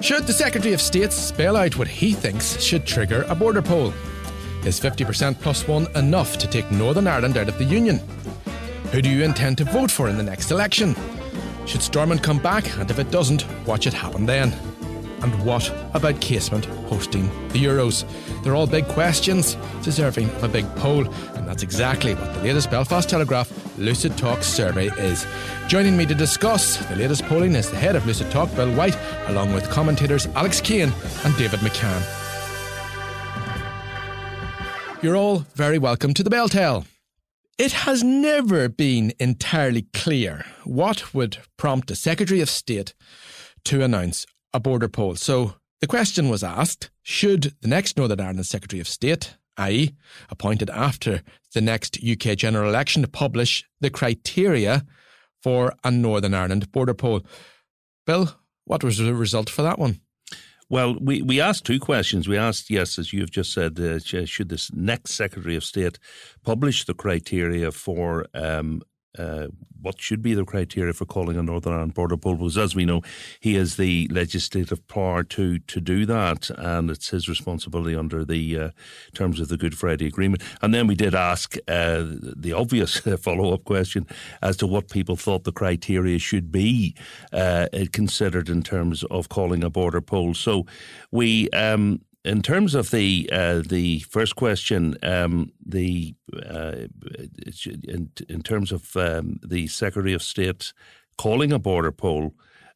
[0.00, 3.92] Should the Secretary of State spell out what he thinks should trigger a border poll?
[4.64, 8.00] Is 50% plus one enough to take Northern Ireland out of the Union?
[8.92, 10.96] Who do you intend to vote for in the next election?
[11.66, 14.56] Should Stormont come back, and if it doesn't, watch it happen then?
[15.22, 18.04] And what about Casement hosting the Euros?
[18.42, 22.70] They're all big questions, deserving of a big poll, and that's exactly what the latest
[22.70, 25.26] Belfast Telegraph Lucid Talk survey is.
[25.68, 28.96] Joining me to discuss the latest polling is the head of Lucid Talk, Bill White,
[29.26, 30.92] along with commentators Alex Kane
[31.24, 32.02] and David McCann.
[35.02, 36.84] You're all very welcome to the Bell.
[37.56, 42.94] It has never been entirely clear what would prompt a Secretary of State
[43.64, 45.16] to announce a border poll.
[45.16, 49.94] So the question was asked should the next Northern Ireland Secretary of State, i.e.,
[50.28, 51.22] appointed after
[51.54, 54.84] the next UK general election, publish the criteria
[55.42, 57.22] for a Northern Ireland border poll?
[58.06, 58.34] Bill,
[58.64, 60.00] what was the result for that one?
[60.68, 62.28] Well, we, we asked two questions.
[62.28, 65.98] We asked, yes, as you've just said, uh, should this next Secretary of State
[66.44, 68.80] publish the criteria for um,
[69.18, 69.48] uh,
[69.82, 72.36] what should be the criteria for calling a Northern Ireland border poll?
[72.36, 73.02] Because as we know,
[73.40, 78.58] he has the legislative power to to do that, and it's his responsibility under the
[78.58, 78.70] uh,
[79.14, 80.42] terms of the Good Friday Agreement.
[80.62, 82.04] And then we did ask uh,
[82.36, 84.06] the obvious follow up question
[84.42, 86.94] as to what people thought the criteria should be
[87.32, 90.34] uh, considered in terms of calling a border poll.
[90.34, 90.66] So
[91.10, 91.48] we.
[91.50, 96.14] Um, in terms of the uh, the first question, um, the
[96.46, 96.86] uh,
[97.66, 100.72] in, in terms of um, the Secretary of State
[101.16, 102.34] calling a border poll,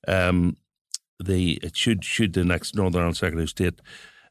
[0.09, 0.57] um,
[1.23, 3.81] the it should should the next Northern Ireland Secretary of State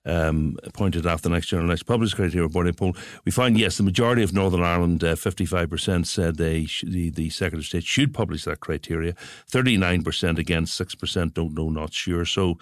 [0.05, 3.83] um, appointed after the next general election published criteria border poll, we find yes, the
[3.83, 7.85] majority of Northern Ireland, uh, fifty-five percent, said they sh- the the Secretary of State
[7.85, 9.13] should publish that criteria.
[9.47, 12.25] Thirty-nine percent against, six percent don't know, not sure.
[12.25, 12.57] So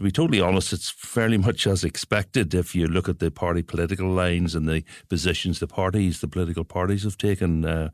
[0.00, 3.60] to be totally honest, it's fairly much as expected if you look at the party
[3.60, 7.90] political lines and the positions the parties, the political parties have taken uh,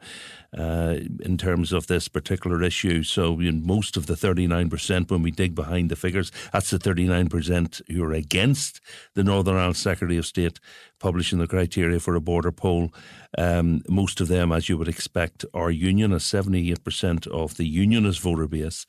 [0.56, 3.02] uh, in terms of this particular issue.
[3.02, 7.82] So know, most of the 39%, when we dig behind the figures, that's the 39%
[7.90, 8.80] who are against
[9.14, 10.60] the Northern Ireland Secretary of State
[10.98, 12.92] publishing the criteria for a border poll.
[13.36, 16.32] Um, most of them, as you would expect, are unionists.
[16.32, 18.86] 78% of the unionist voter base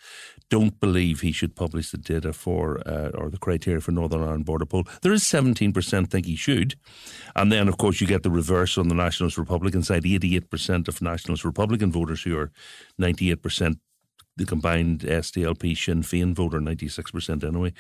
[0.50, 4.46] don't believe he should publish the data for uh, or the criteria for Northern Ireland
[4.46, 4.88] border poll.
[5.02, 6.76] There is 17% think he should.
[7.36, 11.02] And then, of course, you get the reverse on the Nationalist Republican side 88% of
[11.02, 12.52] Nationalist Republican voters who are
[13.00, 13.80] 98%
[14.38, 17.74] the combined SDLP Sinn Féin voter, 96% anyway.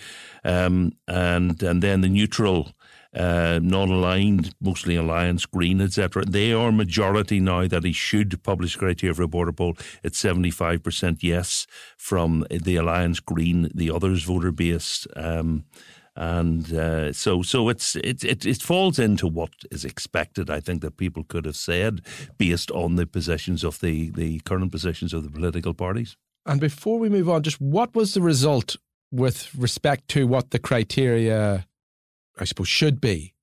[0.43, 2.71] Um, and, and then the neutral
[3.13, 6.23] uh, non-aligned, mostly Alliance, Green, etc.
[6.25, 9.77] They are majority now that he should publish criteria for a border poll.
[10.03, 15.07] It's seventy-five percent yes from the Alliance, Green, the others voter base.
[15.15, 15.65] Um,
[16.17, 20.49] and uh, so so it's it, it it falls into what is expected.
[20.49, 22.01] I think that people could have said
[22.39, 26.17] based on the positions of the the current positions of the political parties.
[26.47, 28.77] And before we move on, just what was the result
[29.11, 31.66] with respect to what the criteria
[32.37, 33.33] I suppose, should be.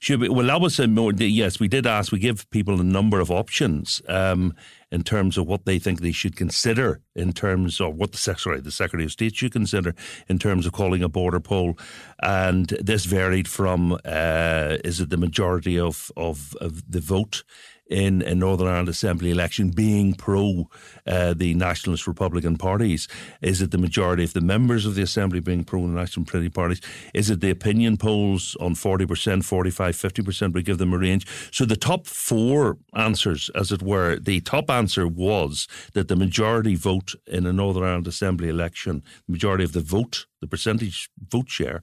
[0.00, 0.28] Should be.
[0.28, 3.30] Well, that was a more, yes, we did ask, we give people a number of
[3.30, 4.54] options um,
[4.90, 8.60] in terms of what they think they should consider in terms of what the Secretary,
[8.60, 9.94] the Secretary of State should consider
[10.28, 11.78] in terms of calling a border poll.
[12.22, 17.42] And this varied from uh, is it the majority of, of, of the vote
[17.88, 20.68] in a Northern Ireland Assembly election being pro
[21.06, 23.08] uh, the Nationalist Republican parties?
[23.40, 26.50] Is it the majority of the members of the Assembly being pro the National Trinity
[26.50, 26.80] parties?
[27.14, 30.52] Is it the opinion polls on 40%, 45, 50%?
[30.52, 31.26] We give them a range.
[31.50, 36.74] So the top four answers, as it were, the top answer was that the majority
[36.74, 41.48] vote in a Northern Ireland Assembly election, the majority of the vote, the percentage vote
[41.48, 41.82] share,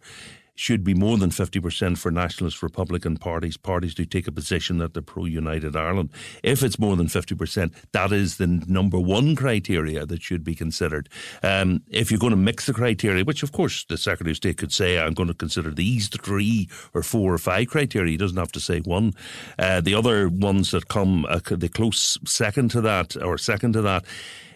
[0.60, 3.56] should be more than 50% for nationalist Republican parties.
[3.56, 6.10] Parties do take a position that they're pro United Ireland.
[6.44, 11.08] If it's more than 50%, that is the number one criteria that should be considered.
[11.44, 14.58] Um, if you're going to mix the criteria, which of course the Secretary of State
[14.58, 18.38] could say, I'm going to consider these three or four or five criteria, he doesn't
[18.38, 19.14] have to say one.
[19.58, 23.82] Uh, the other ones that come, uh, the close second to that, or second to
[23.82, 24.04] that,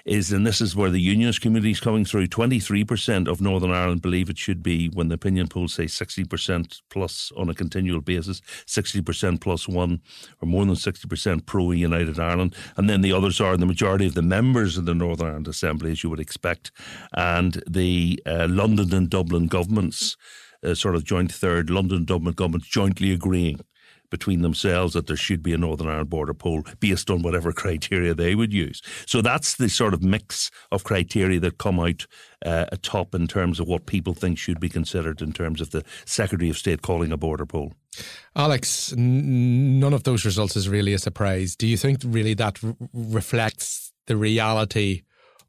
[0.06, 4.02] is, and this is where the unionist community is coming through, 23% of Northern Ireland
[4.02, 8.42] believe it should be, when the opinion polls say 60% plus on a continual basis,
[8.68, 10.02] 60% plus one,
[10.42, 12.56] or more than 60% pro United Ireland.
[12.76, 15.92] And then the others are the majority of the members of the Northern Ireland Assembly,
[15.92, 16.72] as you would expect,
[17.14, 20.18] and the uh, London and Dublin governments.
[20.66, 23.60] Uh, sort of joint third, London Dublin governments jointly agreeing
[24.14, 28.14] between themselves that there should be a Northern Ireland border poll based on whatever criteria
[28.14, 28.80] they would use.
[29.08, 32.06] So that's the sort of mix of criteria that come out
[32.46, 35.84] uh, atop in terms of what people think should be considered in terms of the
[36.06, 37.74] Secretary of State calling a border poll.
[38.36, 41.56] Alex, n- none of those results is really a surprise.
[41.56, 45.02] Do you think really that r- reflects the reality?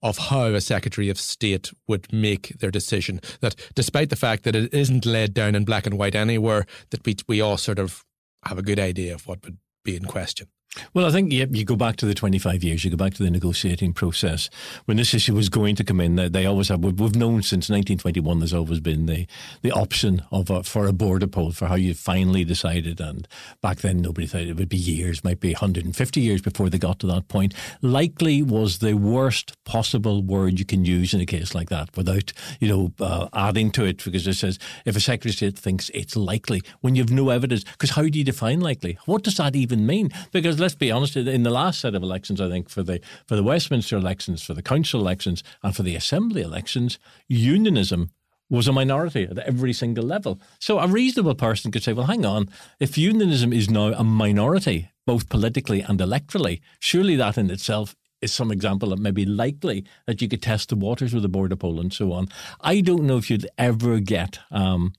[0.03, 3.23] of how a Secretary of State would make their decision.
[3.41, 7.07] That despite the fact that it isn't laid down in black and white anywhere, that
[7.07, 8.05] we we all sort of
[8.47, 10.49] have a good idea of what would be in question.
[10.93, 13.23] Well, I think yeah, you go back to the 25 years, you go back to
[13.23, 14.51] the negotiating process.
[14.87, 18.39] When this issue was going to come in, they always have, we've known since 1921
[18.39, 19.27] there's always been the,
[19.63, 23.01] the option of a, for a border poll for how you finally decided.
[23.01, 23.27] And
[23.61, 26.99] back then, nobody thought it would be years, might be 150 years before they got
[27.01, 27.55] to that point.
[27.83, 32.33] Likely was the worst possible word you can use in a case like that without,
[32.61, 35.91] you know, uh, adding to it because it says if a Secretary of State thinks
[35.91, 38.99] it's likely when you've no evidence, because how do you define likely?
[39.07, 40.11] What does that even mean?
[40.33, 43.37] Because let's be honest, in the last set of elections, I think for the for
[43.37, 48.11] the Westminster elections, for the council elections, and for the assembly elections, unionism
[48.49, 50.41] was a minority at every single level.
[50.61, 52.49] So a reasonable person could say, well, hang on,
[52.81, 58.33] if unionism is now a minority, both politically and electorally, surely that in itself is
[58.33, 61.57] some example that may be likely that you could test the waters with the border
[61.57, 62.27] poll and so on.
[62.63, 64.95] I don't know if you'd ever get um,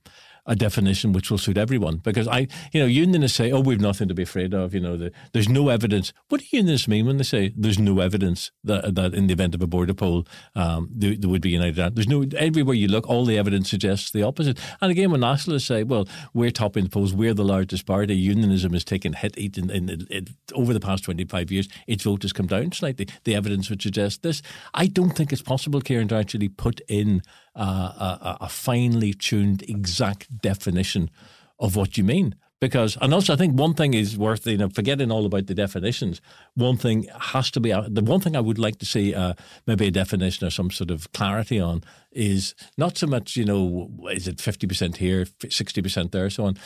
[0.46, 1.98] a definition which will suit everyone.
[1.98, 4.98] Because I, you know, unionists say, "Oh, we've nothing to be afraid of." You know,
[4.98, 6.14] the, there's no evidence.
[6.30, 9.56] What do unionists mean when they say there's no evidence that that in the event
[9.56, 11.96] of a border poll, um, there, there, would be united?
[11.96, 14.60] There's no everywhere you look, all the evidence suggests the opposite.
[14.82, 18.74] And again, when nationalists say, "Well, we're topping the polls, we're the largest party," unionism
[18.74, 21.68] has taken hit in, in, in, in, over the past 25 years.
[21.88, 23.08] Its vote has come down slightly.
[23.24, 24.42] The evidence would suggest this.
[24.74, 27.22] I don't think it's possible, Ciarán, to actually put in
[27.62, 31.10] a, a finely tuned, exact definition
[31.60, 34.70] of what you mean because and also I think one thing is worth you know
[34.70, 36.22] forgetting all about the definitions.
[36.56, 39.34] One thing has to be uh, the one thing I would like to see uh,
[39.68, 43.90] maybe a definition or some sort of clarity on is not so much you know
[44.12, 46.58] is it fifty percent here, sixty percent there, so on.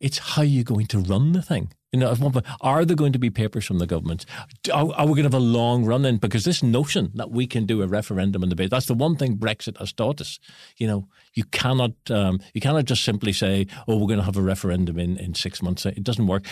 [0.00, 1.72] It's how you're going to run the thing.
[1.92, 4.26] You know, at one point, are there going to be papers from the government?
[4.70, 6.18] Are, are we going to have a long run in?
[6.18, 9.38] Because this notion that we can do a referendum and debate, that's the one thing
[9.38, 10.38] Brexit has taught us.
[10.76, 14.36] You know, you cannot um, you cannot just simply say, oh, we're going to have
[14.36, 15.86] a referendum in, in six months.
[15.86, 16.44] It doesn't work.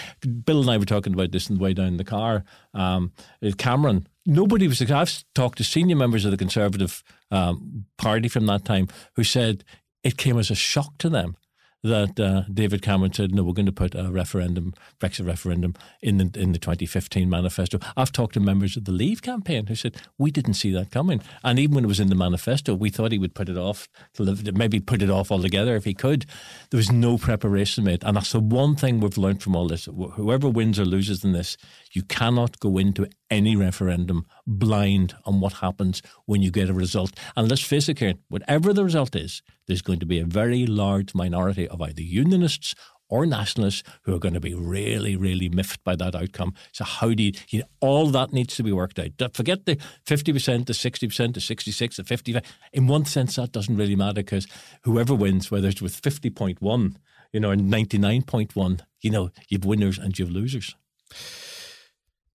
[0.44, 2.44] Bill and I were talking about this on the way down the car.
[2.72, 3.12] Um,
[3.58, 8.64] Cameron, nobody was, I've talked to senior members of the Conservative um, Party from that
[8.64, 9.64] time who said
[10.02, 11.36] it came as a shock to them
[11.84, 16.16] that uh, David Cameron said, no, we're going to put a referendum, Brexit referendum, in
[16.16, 17.78] the, in the 2015 manifesto.
[17.94, 21.20] I've talked to members of the Leave campaign who said, we didn't see that coming.
[21.44, 23.88] And even when it was in the manifesto, we thought he would put it off,
[24.18, 26.24] maybe put it off altogether if he could.
[26.70, 28.02] There was no preparation made.
[28.02, 29.84] And that's the one thing we've learned from all this.
[29.84, 31.58] Whoever wins or loses in this,
[31.92, 37.12] you cannot go into any referendum blind on what happens when you get a result.
[37.36, 40.66] And let's face it, Ciarán, whatever the result is, there's going to be a very
[40.66, 42.74] large minority of either unionists
[43.08, 46.54] or nationalists who are going to be really, really miffed by that outcome.
[46.72, 49.34] So how do you, you know, all that needs to be worked out.
[49.34, 49.76] Forget the
[50.06, 52.40] 50%, the 60%, the 66, the 50.
[52.72, 54.46] In one sense, that doesn't really matter because
[54.82, 56.96] whoever wins, whether it's with 50.1,
[57.32, 60.74] you know, or 99.1, you know, you've winners and you've losers.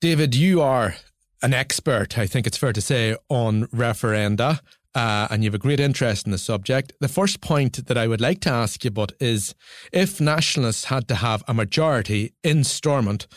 [0.01, 0.95] David, you are
[1.41, 4.59] an expert, I think it's fair to say, on referenda.
[4.95, 6.93] Uh, and you have a great interest in the subject.
[6.99, 9.53] The first point that I would like to ask you about is
[9.91, 13.27] if nationalists had to have a majority in Stormont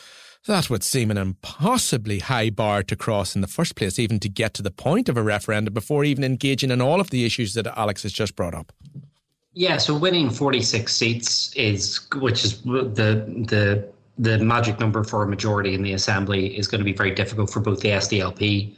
[0.47, 4.29] That would seem an impossibly high bar to cross in the first place, even to
[4.29, 7.55] get to the point of a referendum before even engaging in all of the issues
[7.55, 8.73] that Alex has just brought up.
[9.55, 13.89] Yeah, so winning 46 seats is, which is the the
[14.19, 17.51] the magic number for a majority in the assembly, is going to be very difficult
[17.51, 18.75] for both the SDLP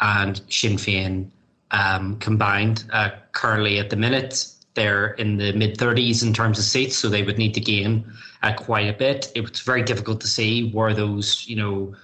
[0.00, 1.28] and Sinn Féin
[1.70, 2.84] um, combined.
[2.92, 7.08] Uh, currently, at the minute, they're in the mid 30s in terms of seats, so
[7.08, 8.04] they would need to gain
[8.42, 9.30] uh, quite a bit.
[9.34, 11.94] It's very difficult to see where those, you know,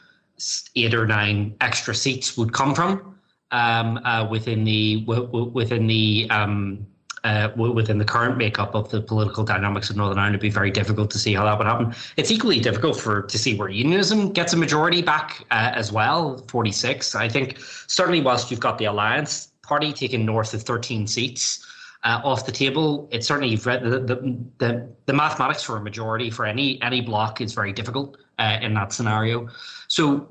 [0.76, 3.16] eight or nine extra seats would come from
[3.50, 5.04] um, uh, within the
[5.52, 6.86] within the um,
[7.24, 10.70] uh, within the current makeup of the political dynamics of Northern Ireland, it'd be very
[10.70, 11.94] difficult to see how that would happen.
[12.16, 16.38] It's equally difficult for to see where unionism gets a majority back uh, as well,
[16.48, 17.14] 46.
[17.14, 21.66] I think certainly whilst you've got the Alliance Party taking north of 13 seats
[22.02, 26.46] uh, off the table, it's certainly the, the, the, the, mathematics for a majority for
[26.46, 29.48] any any block is very difficult uh, in that scenario.
[29.88, 30.28] So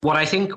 [0.00, 0.52] what I think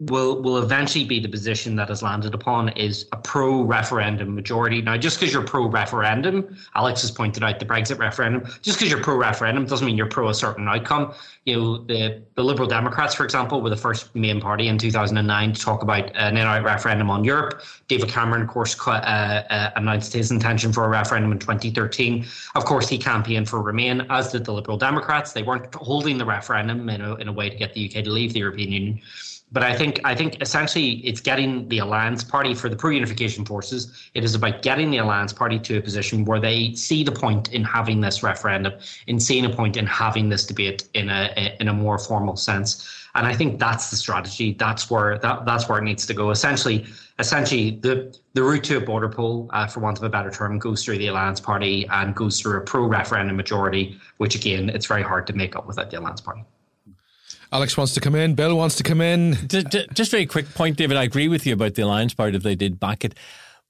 [0.00, 4.82] will will eventually be the position that is landed upon is a pro referendum majority.
[4.82, 8.44] Now, just because you're pro referendum, Alex has pointed out the Brexit referendum.
[8.60, 11.14] Just because you're pro referendum doesn't mean you're pro a certain outcome.
[11.44, 15.52] You know, the the Liberal Democrats, for example, were the first main party in 2009
[15.52, 17.62] to talk about an in-out referendum on Europe.
[17.86, 22.26] David Cameron, of course, uh, uh, announced his intention for a referendum in 2013.
[22.56, 25.32] Of course, he campaigned for Remain, as did the Liberal Democrats.
[25.32, 28.10] They weren't holding the referendum in a, in a way to get the UK to
[28.10, 29.00] leave the European Union
[29.50, 33.44] but I think I think essentially it's getting the Alliance Party for the pro unification
[33.44, 34.10] forces.
[34.14, 37.52] It is about getting the Alliance Party to a position where they see the point
[37.52, 38.74] in having this referendum,
[39.06, 42.94] in seeing a point in having this debate in a in a more formal sense.
[43.14, 44.52] And I think that's the strategy.
[44.52, 46.30] That's where that that's where it needs to go.
[46.30, 46.86] Essentially,
[47.18, 50.58] essentially the the route to a border poll, uh, for want of a better term,
[50.58, 54.86] goes through the Alliance Party and goes through a pro referendum majority, which again it's
[54.86, 56.44] very hard to make up without the Alliance Party.
[57.52, 58.34] Alex wants to come in.
[58.34, 59.34] Bill wants to come in.
[59.94, 60.96] Just very quick point, David.
[60.96, 63.14] I agree with you about the alliance part if they did back it.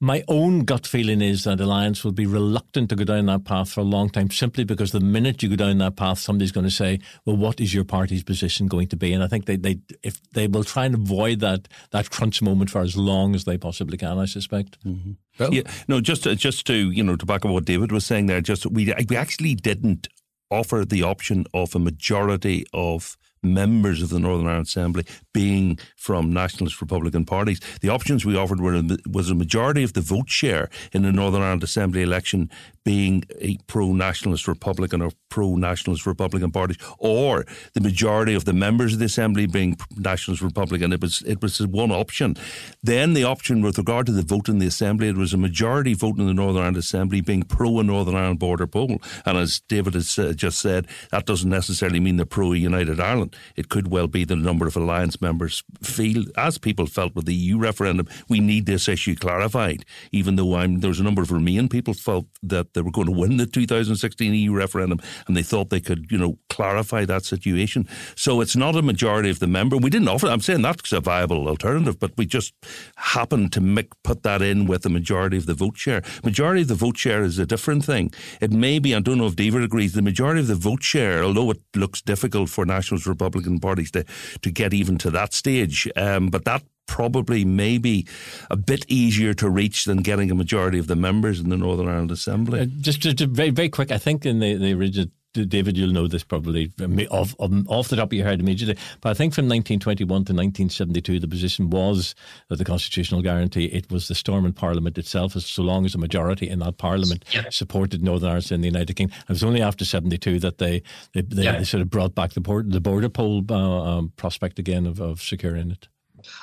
[0.00, 3.72] My own gut feeling is that Alliance will be reluctant to go down that path
[3.72, 6.66] for a long time simply because the minute you go down that path, somebody's going
[6.66, 9.12] to say, well, what is your party's position going to be?
[9.12, 12.70] And I think they, they if they will try and avoid that that crunch moment
[12.70, 14.78] for as long as they possibly can, I suspect.
[14.86, 15.12] Mm-hmm.
[15.40, 18.26] Well, yeah, no, just just to you know to back up what David was saying
[18.26, 20.06] there, just we we actually didn't
[20.48, 26.32] offer the option of a majority of members of the Northern Ireland Assembly being from
[26.32, 27.60] nationalist Republican parties.
[27.80, 31.42] The options we offered were was a majority of the vote share in the Northern
[31.42, 32.50] Ireland Assembly election
[32.88, 38.54] being a pro nationalist Republican or pro nationalist Republican party, or the majority of the
[38.54, 40.90] members of the Assembly being nationalist Republican.
[40.90, 42.34] It was it was one option.
[42.82, 45.92] Then the option with regard to the vote in the Assembly, it was a majority
[45.92, 49.02] vote in the Northern Ireland Assembly being pro a Northern Ireland border poll.
[49.26, 53.36] And as David has uh, just said, that doesn't necessarily mean the pro United Ireland.
[53.54, 57.34] It could well be the number of alliance members feel, as people felt with the
[57.34, 59.84] EU referendum, we need this issue clarified.
[60.10, 63.08] Even though I'm, there was a number of Remain people felt that they were going
[63.08, 67.24] to win the 2016 EU referendum and they thought they could, you know, clarify that
[67.24, 67.88] situation.
[68.14, 69.76] So it's not a majority of the member.
[69.76, 70.28] We didn't offer.
[70.28, 72.54] I'm saying that's a viable alternative, but we just
[72.96, 76.02] happened to make, put that in with the majority of the vote share.
[76.22, 78.12] Majority of the vote share is a different thing.
[78.40, 78.94] It may be.
[78.94, 79.94] I don't know if David agrees.
[79.94, 84.04] The majority of the vote share, although it looks difficult for Nationalist Republican parties to
[84.42, 88.04] to get even to that stage, um, but that probably maybe
[88.50, 91.86] a bit easier to reach than getting a majority of the members in the Northern
[91.86, 92.60] Ireland Assembly.
[92.60, 96.08] Uh, just, just very, very quick, I think in the, the original David, you'll know
[96.08, 96.72] this probably
[97.10, 98.76] off, off the top of your head immediately.
[99.00, 102.14] But I think from 1921 to 1972, the position was
[102.48, 105.98] that the constitutional guarantee, it was the Stormont Parliament itself, as so long as a
[105.98, 107.44] majority in that Parliament yeah.
[107.50, 109.16] supported Northern Ireland in the United Kingdom.
[109.28, 111.58] It was only after 72 that they they, they, yeah.
[111.58, 115.00] they sort of brought back the, port, the border poll uh, um, prospect again of,
[115.00, 115.88] of securing it.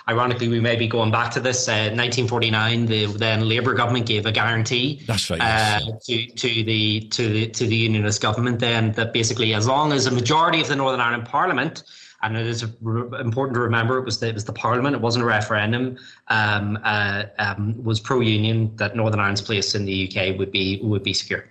[0.08, 1.68] Ironically, we may be going back to this.
[1.68, 5.02] Uh, 1949, the then Labour government gave a guarantee.
[5.06, 5.40] That's right.
[5.40, 5.84] Yes.
[5.84, 9.94] Uh, to to the to the to the Unionist government then that basically, as long
[9.94, 11.84] as a majority of the Northern Ireland Parliament
[12.26, 15.24] and it is important to remember it was the, it was the Parliament, it wasn't
[15.24, 15.98] a referendum.
[16.28, 21.04] Um, uh, um, was pro-union that Northern Ireland's place in the UK would be would
[21.04, 21.46] be secure.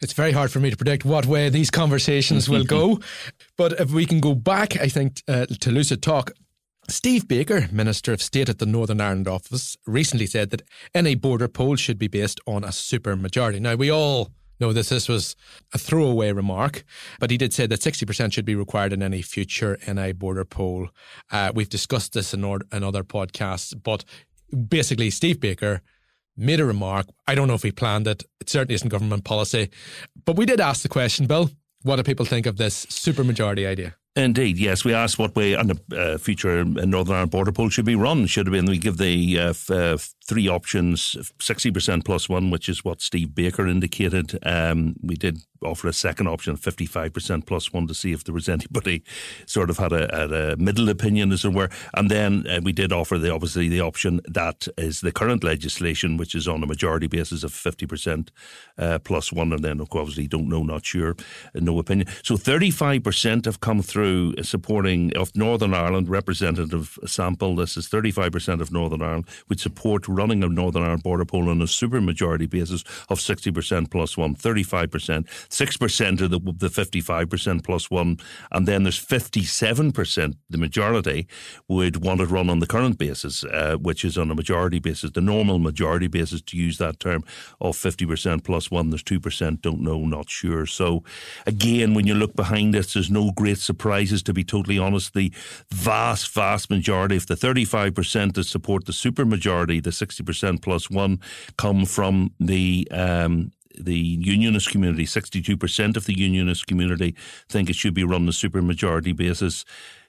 [0.00, 3.00] It's very hard for me to predict what way these conversations will go,
[3.56, 6.30] but if we can go back, I think uh, to lucid talk.
[6.90, 10.62] Steve Baker, Minister of State at the Northern Ireland office, recently said that
[10.94, 13.60] any border poll should be based on a supermajority.
[13.60, 14.88] Now, we all know this.
[14.88, 15.36] This was
[15.74, 16.84] a throwaway remark,
[17.20, 20.88] but he did say that 60% should be required in any future NI border poll.
[21.30, 24.04] Uh, we've discussed this in, or, in other podcasts, but
[24.68, 25.82] basically, Steve Baker
[26.38, 27.06] made a remark.
[27.26, 28.24] I don't know if he planned it.
[28.40, 29.68] It certainly isn't government policy.
[30.24, 31.50] But we did ask the question, Bill,
[31.82, 33.96] what do people think of this supermajority idea?
[34.18, 34.84] Indeed, yes.
[34.84, 38.26] We asked what way on the uh, future Northern Ireland border poll should be run.
[38.26, 39.96] Should have been we give the uh, f- uh,
[40.26, 44.36] three options: sixty percent plus one, which is what Steve Baker indicated.
[44.44, 48.48] Um, we did offer a second option, 55% plus one, to see if there was
[48.48, 49.02] anybody
[49.46, 51.70] sort of had a, had a middle opinion, as it were.
[51.94, 56.16] And then uh, we did offer the obviously the option that is the current legislation,
[56.16, 58.28] which is on a majority basis of 50%
[58.78, 59.52] uh, plus one.
[59.52, 61.16] And then, obviously, don't know, not sure,
[61.54, 62.08] uh, no opinion.
[62.22, 67.56] So 35% have come through supporting of Northern Ireland representative sample.
[67.56, 71.62] This is 35% of Northern Ireland would support running a Northern Ireland border poll on
[71.62, 75.26] a super majority basis of 60% plus one, 35%.
[75.50, 78.18] 6% of the, the 55% plus one,
[78.52, 81.26] and then there's 57%, the majority,
[81.68, 85.12] would want it run on the current basis, uh, which is on a majority basis,
[85.12, 87.24] the normal majority basis, to use that term,
[87.60, 88.90] of 50% plus one.
[88.90, 90.66] There's 2%, don't know, not sure.
[90.66, 91.02] So,
[91.46, 95.14] again, when you look behind this, there's no great surprises, to be totally honest.
[95.14, 95.32] The
[95.70, 101.20] vast, vast majority of the 35% that support the supermajority, the 60% plus one,
[101.56, 107.14] come from the um, the unionist community, 62% of the unionist community
[107.48, 109.64] think it should be run on a supermajority basis.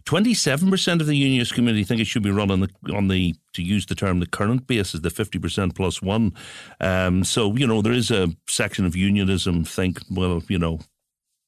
[0.05, 3.61] 27% of the unionist community think it should be run on the, on the to
[3.61, 6.33] use the term, the current basis, the 50% plus one.
[6.79, 10.79] Um, so, you know, there is a section of unionism think, well, you know,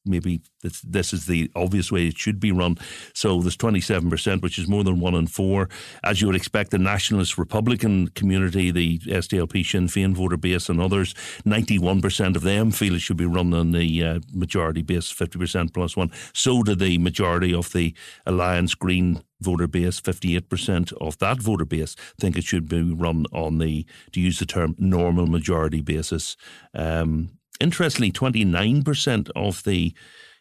[0.06, 2.78] maybe this, this is the obvious way it should be run.
[3.14, 5.70] So there's 27%, which is more than one in four.
[6.04, 10.82] As you would expect, the nationalist Republican community, the SDLP, Sinn Féin voter base, and
[10.82, 11.14] others,
[11.46, 15.96] 91% of them feel it should be run on the uh, majority base, 50% plus
[15.96, 16.12] one.
[16.34, 21.96] So do the majority of the Alliance Green voter base, 58% of that voter base
[22.20, 26.38] think it should be run on the, to use the term, normal majority basis.
[26.74, 27.32] Um,
[27.62, 29.94] Interestingly, 29% of the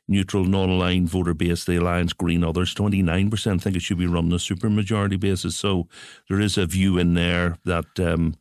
[0.09, 4.33] neutral, non-aligned voter base, the Alliance Green, others, 29% think it should be run on
[4.33, 5.55] a supermajority basis.
[5.57, 5.87] So
[6.29, 8.35] there is a view in there that um,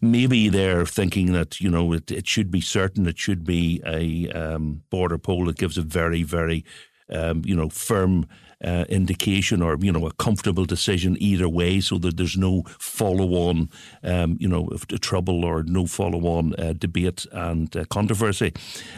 [0.00, 4.28] maybe they're thinking that, you know, it, it, should be certain, it should be a
[4.30, 6.64] um, border poll that gives a very, very,
[7.10, 8.26] um, you know, firm
[8.64, 13.68] uh, indication or you know a comfortable decision either way, so that there's no follow-on
[14.02, 14.68] um, you know
[15.00, 18.52] trouble or no follow-on uh, debate and uh, controversy.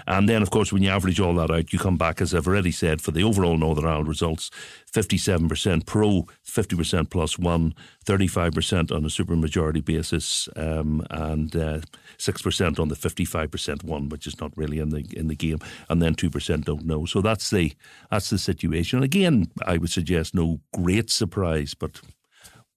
[0.06, 2.46] And then, of course, when you average all that out, you come back, as I've
[2.46, 4.50] already said, for the overall Northern Ireland results,
[4.94, 7.74] 57% pro, 50% plus one,
[8.06, 11.80] 35% on a supermajority basis, um, and uh,
[12.18, 16.00] 6% on the 55% one, which is not really in the in the game, and
[16.00, 17.04] then 2% don't know.
[17.06, 17.72] So that's the
[18.10, 19.02] that's the situation.
[19.02, 22.00] Again, I would suggest no great surprise, but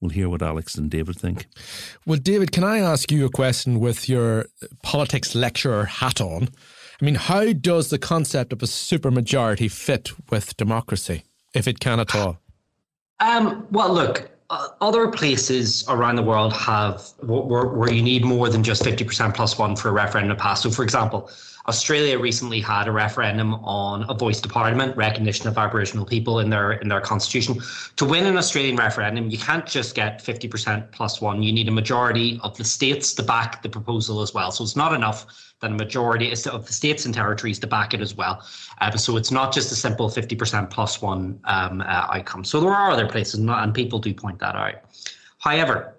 [0.02, 1.46] we'll hear what Alex and David think.
[2.06, 4.46] Well, David, can I ask you a question with your
[4.82, 6.50] politics lecturer hat on?
[7.00, 11.24] I mean, how does the concept of a supermajority fit with democracy,
[11.58, 12.38] if it can at all?
[13.20, 18.48] Um, well, look, uh, other places around the world have where, where you need more
[18.50, 20.64] than just 50% plus one for a referendum to pass.
[20.64, 21.30] So, for example,
[21.68, 26.50] Australia recently had a referendum on a voice to parliament, recognition of Aboriginal people in
[26.50, 27.60] their in their constitution.
[27.98, 31.44] To win an Australian referendum, you can't just get 50% plus one.
[31.44, 34.52] You need a majority of the states to back the proposal as well.
[34.52, 38.02] So it's not enough that a majority of the states and territories to back it
[38.02, 38.44] as well.
[38.80, 42.44] Uh, so it's not just a simple 50% plus one um, uh, outcome.
[42.44, 44.76] So there are other places, and people do point that out.
[45.40, 45.96] However,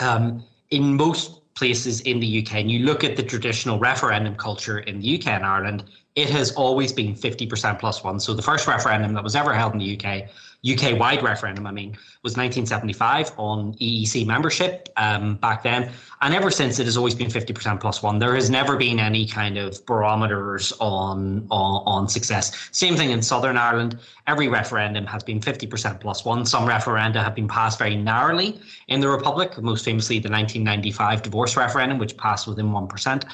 [0.00, 4.78] um, in most places in the UK and you look at the traditional referendum culture
[4.80, 8.20] in the UK and Ireland, it has always been 50% plus one.
[8.20, 10.28] So the first referendum that was ever held in the UK
[10.66, 11.90] UK wide referendum, I mean,
[12.24, 15.92] was 1975 on EEC membership um, back then.
[16.20, 18.18] And ever since, it has always been 50% plus one.
[18.18, 22.68] There has never been any kind of barometers on, on, on success.
[22.72, 24.00] Same thing in Southern Ireland.
[24.26, 26.44] Every referendum has been 50% plus one.
[26.44, 31.56] Some referenda have been passed very narrowly in the Republic, most famously the 1995 divorce
[31.56, 33.24] referendum, which passed within 1%.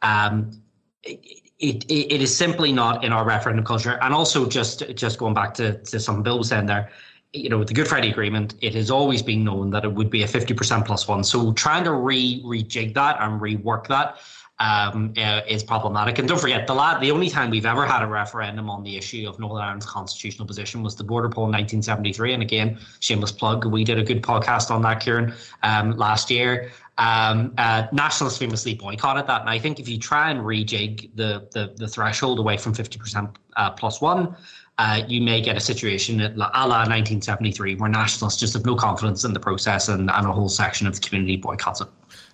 [0.00, 0.62] Um,
[1.02, 3.98] it, it, it is simply not in our referendum culture.
[4.00, 6.90] And also, just just going back to, to something Bill was saying there,
[7.32, 10.10] you know, with the Good Friday Agreement, it has always been known that it would
[10.10, 11.22] be a 50% plus one.
[11.22, 14.16] So trying to re rejig that and rework that
[14.58, 16.18] um, uh, is problematic.
[16.18, 18.96] And don't forget, the la- the only time we've ever had a referendum on the
[18.96, 22.34] issue of Northern Ireland's constitutional position was the border poll in 1973.
[22.34, 26.70] And again, shameless plug, we did a good podcast on that, Ciarán, um, last year.
[27.00, 31.48] Um, uh, nationalists famously boycotted that, and I think if you try and rejig the
[31.50, 34.36] the, the threshold away from fifty percent uh, plus one,
[34.76, 38.66] uh, you may get a situation at la, a la 1973 where nationalists just have
[38.66, 41.88] no confidence in the process, and, and a whole section of the community boycotts it.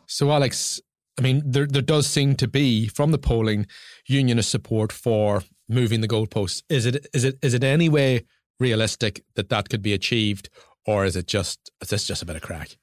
[0.06, 0.80] So, Alex,
[1.16, 3.68] I mean, there there does seem to be from the polling
[4.08, 6.64] unionist support for moving the goalposts.
[6.68, 8.24] Is it is it is it any way
[8.58, 10.50] realistic that that could be achieved,
[10.84, 12.76] or is it just is this just a bit of crack?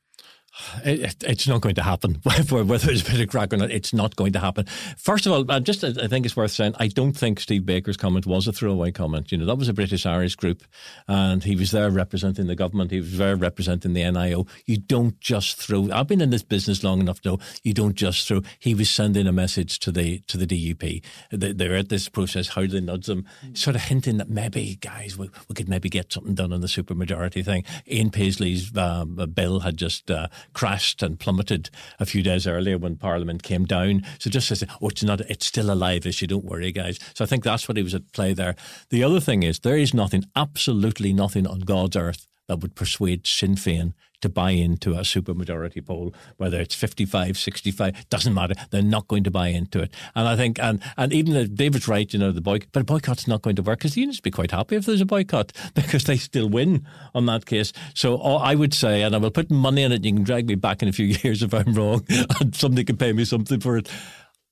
[0.84, 2.16] It, it's not going to happen.
[2.24, 4.66] Whether it's a bit of crack or not, it's not going to happen.
[4.98, 7.98] First of all, uh, just I think it's worth saying, I don't think Steve Baker's
[7.98, 9.32] comment was a throwaway comment.
[9.32, 10.64] You know, that was a British Irish group,
[11.08, 12.92] and he was there representing the government.
[12.92, 14.48] He was there representing the NIO.
[14.66, 15.90] You don't just throw.
[15.92, 18.42] I've been in this business long enough to know you don't just throw.
[18.60, 21.04] He was sending a message to the to the DUP.
[21.32, 22.50] They're at this process.
[22.50, 23.26] How do they nudge them?
[23.54, 26.68] Sort of hinting that maybe, guys, we, we could maybe get something done on the
[26.68, 27.64] supermajority thing.
[27.90, 30.12] Ian Paisley's um, bill had just.
[30.12, 34.04] Uh, crashed and plummeted a few days earlier when Parliament came down.
[34.20, 36.28] So just to say, oh, it's not, it's still a live issue.
[36.28, 37.00] Don't worry, guys.
[37.14, 38.56] So I think that's what he was at play there.
[38.90, 43.26] The other thing is there is nothing, absolutely nothing on God's earth that would persuade
[43.26, 43.94] Sinn Féin
[44.24, 48.56] to buy into a supermajority poll, whether it's 55, 65, doesn't matter.
[48.72, 49.94] They're not going to buy into it.
[50.16, 52.86] And I think, and, and even if David's right, you know, the boycott, but a
[52.86, 55.52] boycott's not going to work because the unions be quite happy if there's a boycott
[55.76, 57.74] because they still win on that case.
[57.94, 60.56] So I would say, and I will put money on it, you can drag me
[60.56, 62.06] back in a few years if I'm wrong
[62.40, 63.90] and somebody can pay me something for it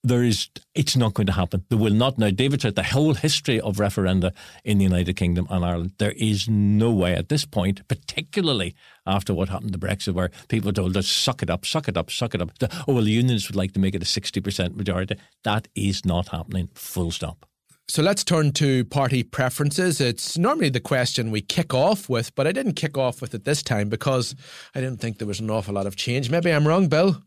[0.04, 1.64] there is it's not going to happen.
[1.70, 2.30] There will not now.
[2.30, 4.34] David said the whole history of referenda
[4.64, 9.34] in the United Kingdom and Ireland, there is no way at this point, particularly after
[9.34, 12.34] what happened to Brexit, where people told us suck it up, suck it up, suck
[12.34, 12.52] it up.
[12.88, 15.18] Oh well, the unions would like to make it a sixty percent majority.
[15.44, 16.70] That is not happening.
[16.74, 17.46] Full stop.
[17.88, 20.00] So let's turn to party preferences.
[20.00, 23.44] It's normally the question we kick off with, but I didn't kick off with it
[23.44, 24.34] this time because
[24.74, 26.30] I didn't think there was an awful lot of change.
[26.30, 27.22] Maybe I'm wrong, Bill.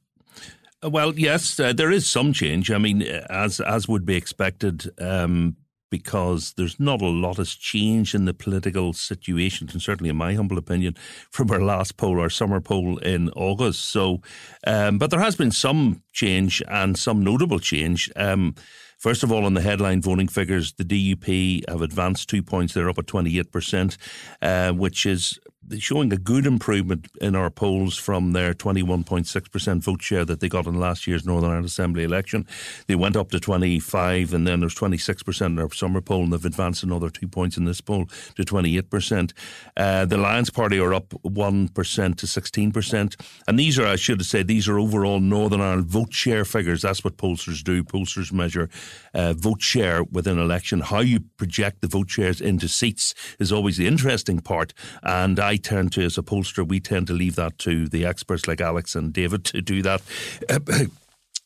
[0.85, 2.71] Uh, well, yes, uh, there is some change.
[2.71, 5.57] I mean, uh, as as would be expected, um,
[5.91, 10.35] because there's not a lot has changed in the political situation, and certainly, in my
[10.35, 10.97] humble opinion,
[11.31, 13.89] from our last poll, our summer poll in August.
[13.91, 14.21] So,
[14.67, 18.11] um, but there has been some change and some notable change.
[18.17, 18.55] Um,
[18.97, 22.73] First of all, on the headline voting figures, the DUP have advanced two points.
[22.73, 23.99] They're up at 28%,
[24.41, 25.39] uh, which is
[25.79, 30.67] showing a good improvement in our polls from their 21.6% vote share that they got
[30.67, 32.47] in last year's Northern Ireland Assembly election.
[32.87, 36.45] They went up to 25 and then there's 26% in our summer poll and they've
[36.45, 39.33] advanced another two points in this poll to 28%.
[39.77, 43.27] Uh, the Alliance Party are up 1% to 16%.
[43.47, 46.83] And these are, I should say, these are overall Northern Ireland vote share figures.
[46.83, 47.83] That's what pollsters do.
[47.83, 48.69] Pollsters measure
[49.13, 50.81] uh, vote share within election.
[50.81, 54.73] How you project the vote shares into seats is always the interesting part.
[55.03, 58.05] And I I tend to, as a pollster, we tend to leave that to the
[58.05, 60.03] experts like Alex and David to do that.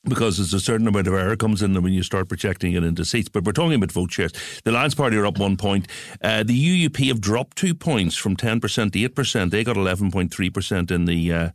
[0.04, 3.04] because there's a certain amount of error comes in when you start projecting it into
[3.04, 3.28] seats.
[3.28, 4.32] But we're talking about vote shares.
[4.64, 5.88] The Alliance Party are up one point.
[6.22, 9.50] Uh, the UUP have dropped two points from 10% to 8%.
[9.50, 11.50] They got 11.3% in the uh,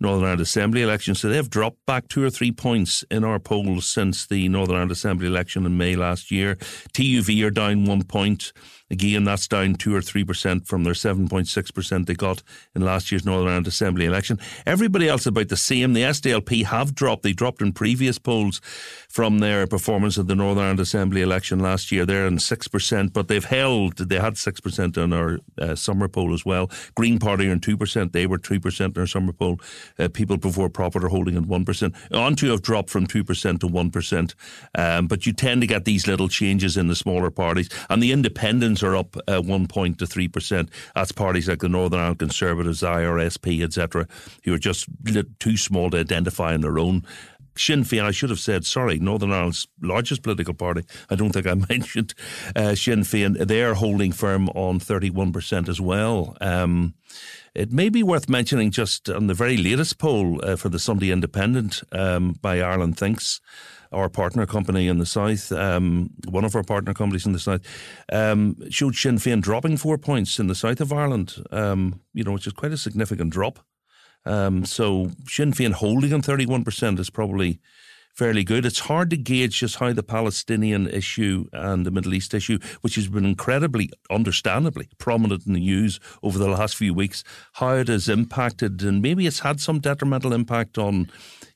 [0.00, 1.14] Northern Ireland Assembly election.
[1.14, 4.92] So they've dropped back two or three points in our polls since the Northern Ireland
[4.92, 6.56] Assembly election in May last year.
[6.56, 8.52] TUV are down one point.
[8.90, 12.42] Again, that's down two or three percent from their seven point six percent they got
[12.74, 14.38] in last year's Northern Ireland Assembly election.
[14.64, 15.92] Everybody else about the same.
[15.92, 17.22] The SDLP have dropped.
[17.22, 18.62] They dropped in previous polls
[19.10, 22.06] from their performance of the Northern Ireland Assembly election last year.
[22.06, 23.98] They're in six percent, but they've held.
[23.98, 26.70] They had six percent in our uh, summer poll as well.
[26.94, 28.14] Green Party are in two percent.
[28.14, 29.60] They were two percent in our summer poll.
[29.98, 31.94] Uh, people before profit are holding at one percent.
[32.12, 34.34] Aontú have dropped from two percent to one percent.
[34.76, 38.12] Um, but you tend to get these little changes in the smaller parties, and the
[38.12, 40.70] independents are up uh, one point to three percent.
[40.94, 44.06] That's parties like the Northern Ireland Conservatives, IRSP, etc.,
[44.44, 44.86] who are just
[45.38, 47.04] too small to identify on their own.
[47.58, 50.84] Sinn Féin, I should have said, sorry, Northern Ireland's largest political party.
[51.10, 52.14] I don't think I mentioned
[52.54, 53.36] uh, Sinn Féin.
[53.36, 56.36] They're holding firm on 31% as well.
[56.40, 56.94] Um,
[57.54, 61.10] it may be worth mentioning just on the very latest poll uh, for the Sunday
[61.10, 63.40] Independent um, by Ireland Thinks
[63.92, 67.60] our partner company in the south, um, one of our partner companies in the south,
[68.12, 72.32] um, showed Sinn Féin dropping four points in the south of Ireland, um, you know,
[72.32, 73.60] which is quite a significant drop.
[74.24, 77.60] Um, so Sinn Féin holding on 31% is probably
[78.18, 78.66] fairly good.
[78.66, 82.96] It's hard to gauge just how the Palestinian issue and the Middle East issue, which
[82.96, 87.86] has been incredibly, understandably prominent in the news over the last few weeks, how it
[87.86, 91.08] has impacted, and maybe it's had some detrimental impact on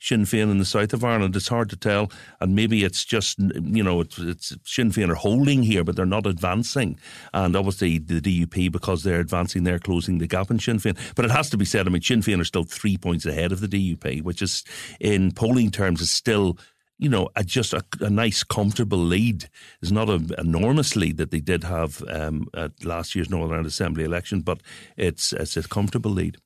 [0.02, 1.36] Sinn Féin in the south of Ireland.
[1.36, 2.10] It's hard to tell,
[2.40, 6.04] and maybe it's just you know it's, it's Sinn Féin are holding here, but they're
[6.04, 6.98] not advancing,
[7.32, 10.98] and obviously the DUP because they're advancing, they're closing the gap in Sinn Féin.
[11.14, 13.52] But it has to be said, I mean, Sinn Féin are still three points ahead
[13.52, 14.64] of the DUP, which is
[14.98, 16.58] in polling terms is still
[16.98, 19.48] you know, a, just a, a, nice, comfortable lead.
[19.80, 23.66] It's not an enormous lead that they did have um, at last year's Northern Ireland
[23.66, 24.60] Assembly election, but
[24.96, 26.36] it's it's a comfortable lead.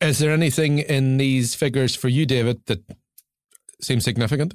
[0.00, 2.82] Is there anything in these figures for you, David, that
[3.80, 4.54] seems significant?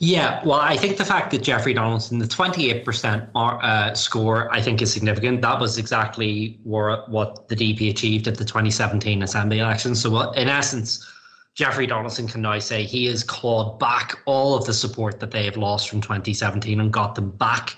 [0.00, 4.82] Yeah, well, I think the fact that Jeffrey Donaldson, the 28% uh, score, I think
[4.82, 5.40] is significant.
[5.42, 9.94] That was exactly what, what the DUP achieved at the 2017 Assembly election.
[9.94, 11.06] So, in essence,
[11.54, 15.44] Jeffrey Donaldson can now say he has clawed back all of the support that they
[15.44, 17.76] have lost from 2017 and got them back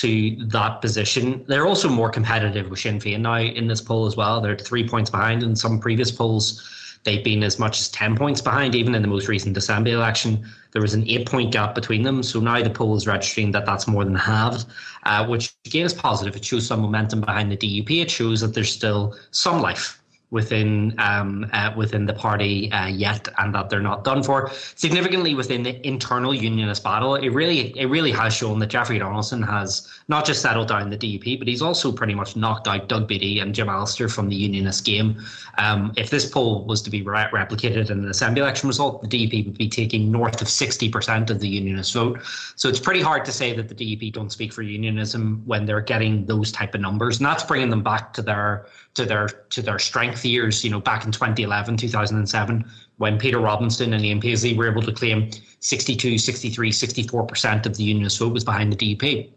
[0.00, 1.44] to that position.
[1.46, 4.40] They're also more competitive with Sinn Féin now in this poll as well.
[4.40, 6.62] They're three points behind in some previous polls.
[7.04, 10.44] They've been as much as 10 points behind, even in the most recent Assembly election.
[10.72, 12.22] There was an eight point gap between them.
[12.22, 14.66] So now the poll is registering that that's more than halved,
[15.04, 16.34] uh, which again is positive.
[16.34, 18.02] It shows some momentum behind the DUP.
[18.02, 23.28] It shows that there's still some life within um, uh, within the party uh, yet,
[23.38, 24.50] and that they're not done for.
[24.74, 29.42] Significantly within the internal unionist battle, it really it really has shown that Jeffrey Donaldson
[29.42, 33.06] has not just settled down the DUP, but he's also pretty much knocked out Doug
[33.06, 35.22] Beattie and Jim Allister from the unionist game.
[35.58, 39.08] Um, if this poll was to be re- replicated in an assembly election result, the
[39.08, 42.20] DUP would be taking north of sixty percent of the unionist vote.
[42.56, 45.80] So it's pretty hard to say that the DUP don't speak for unionism when they're
[45.80, 49.62] getting those type of numbers, and that's bringing them back to their to their to
[49.62, 50.64] their strength years.
[50.64, 52.64] You know, back in 2011, 2007,
[52.96, 55.30] when Peter Robinson and Ian Paisley were able to claim
[55.60, 59.30] 62, 63, 64 percent of the unionist vote was behind the DUP.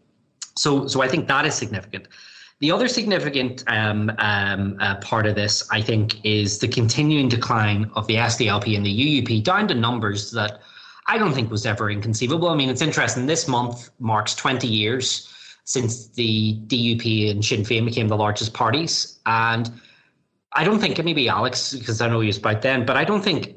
[0.57, 2.07] So, so I think that is significant.
[2.59, 7.89] The other significant um, um, uh, part of this, I think, is the continuing decline
[7.95, 10.59] of the SDLP and the UUP down to numbers that
[11.07, 12.49] I don't think was ever inconceivable.
[12.49, 13.25] I mean, it's interesting.
[13.25, 15.29] This month marks 20 years
[15.69, 19.19] since the DUP and Sinn Féin became the largest parties.
[19.27, 19.71] And
[20.53, 23.21] I don't think maybe Alex, because I know he was about then, but I don't
[23.21, 23.53] think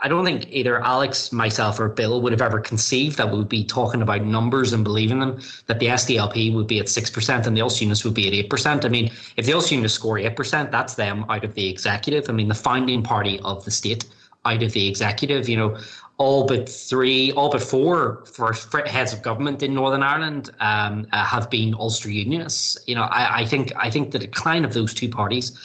[0.00, 3.48] I don't think either Alex, myself, or Bill would have ever conceived that we would
[3.48, 5.40] be talking about numbers and believing them.
[5.66, 8.34] That the SDLP would be at six percent and the Ulster Unionists would be at
[8.34, 8.84] eight percent.
[8.84, 12.28] I mean, if the Ulster Unionists score eight percent, that's them out of the executive.
[12.28, 14.04] I mean, the founding party of the state
[14.44, 15.48] out of the executive.
[15.48, 15.78] You know,
[16.18, 18.52] all but three, all but four for
[18.86, 22.76] heads of government in Northern Ireland um, uh, have been Ulster Unionists.
[22.86, 25.56] You know, I, I, think I think the decline of those two parties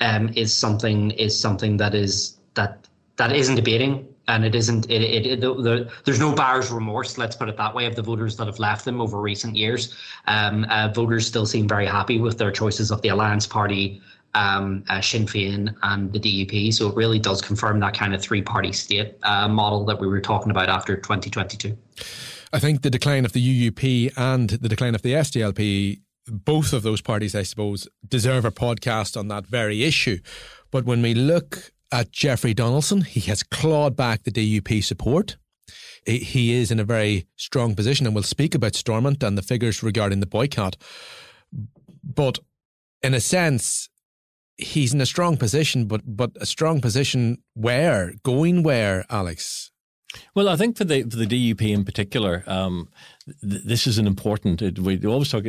[0.00, 4.88] um, is something is something that is that that isn't debating, and it isn't.
[4.90, 7.18] It, it, it the, there's no buyer's remorse.
[7.18, 9.94] Let's put it that way of the voters that have left them over recent years.
[10.26, 14.00] Um, uh, voters still seem very happy with their choices of the Alliance Party
[14.38, 16.72] um, uh, Sinn Féin and the DUP.
[16.72, 20.06] So it really does confirm that kind of three party state uh, model that we
[20.06, 21.76] were talking about after 2022.
[22.52, 26.82] I think the decline of the UUP and the decline of the SDLP, both of
[26.82, 30.18] those parties, I suppose, deserve a podcast on that very issue.
[30.70, 35.36] But when we look at Jeffrey Donaldson, he has clawed back the DUP support.
[36.06, 39.82] He is in a very strong position, and we'll speak about Stormont and the figures
[39.82, 40.76] regarding the boycott.
[42.02, 42.38] But
[43.02, 43.90] in a sense,
[44.58, 49.70] he's in a strong position, but but a strong position where going where, Alex.
[50.34, 52.88] Well, I think for the for the DUP in particular, um,
[53.40, 54.60] th- this is an important.
[54.60, 55.44] It, we always talk.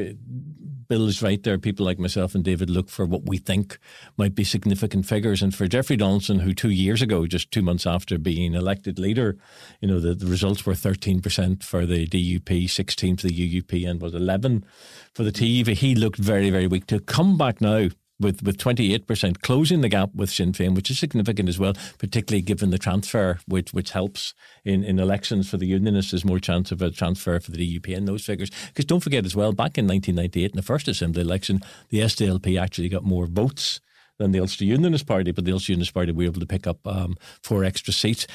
[0.88, 1.60] Bill is right there.
[1.60, 3.78] People like myself and David look for what we think
[4.18, 5.44] might be significant figures.
[5.44, 9.38] And for Jeffrey Donaldson, who two years ago, just two months after being elected leader,
[9.82, 14.02] you know, the, the results were 13% for the DUP, 16 for the UUP, and
[14.02, 14.66] was 11
[15.14, 15.76] for the TUV.
[15.76, 16.88] He looked very, very weak.
[16.88, 21.00] To come back now with, with 28%, closing the gap with Sinn Féin, which is
[21.00, 24.34] significant as well, particularly given the transfer, which which helps
[24.66, 26.12] in, in elections for the Unionists.
[26.12, 28.52] There's more chance of a transfer for the DUP in those figures.
[28.68, 32.60] Because don't forget as well, back in 1998, in the first Assembly election, the SDLP
[32.60, 33.80] actually got more votes
[34.18, 36.86] than the Ulster Unionist Party, but the Ulster Unionist Party were able to pick up
[36.86, 38.28] um, four extra seats.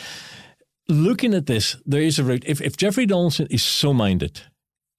[0.89, 2.45] Looking at this, there is a route.
[2.47, 4.43] If, if Jeffrey Donaldson is so minded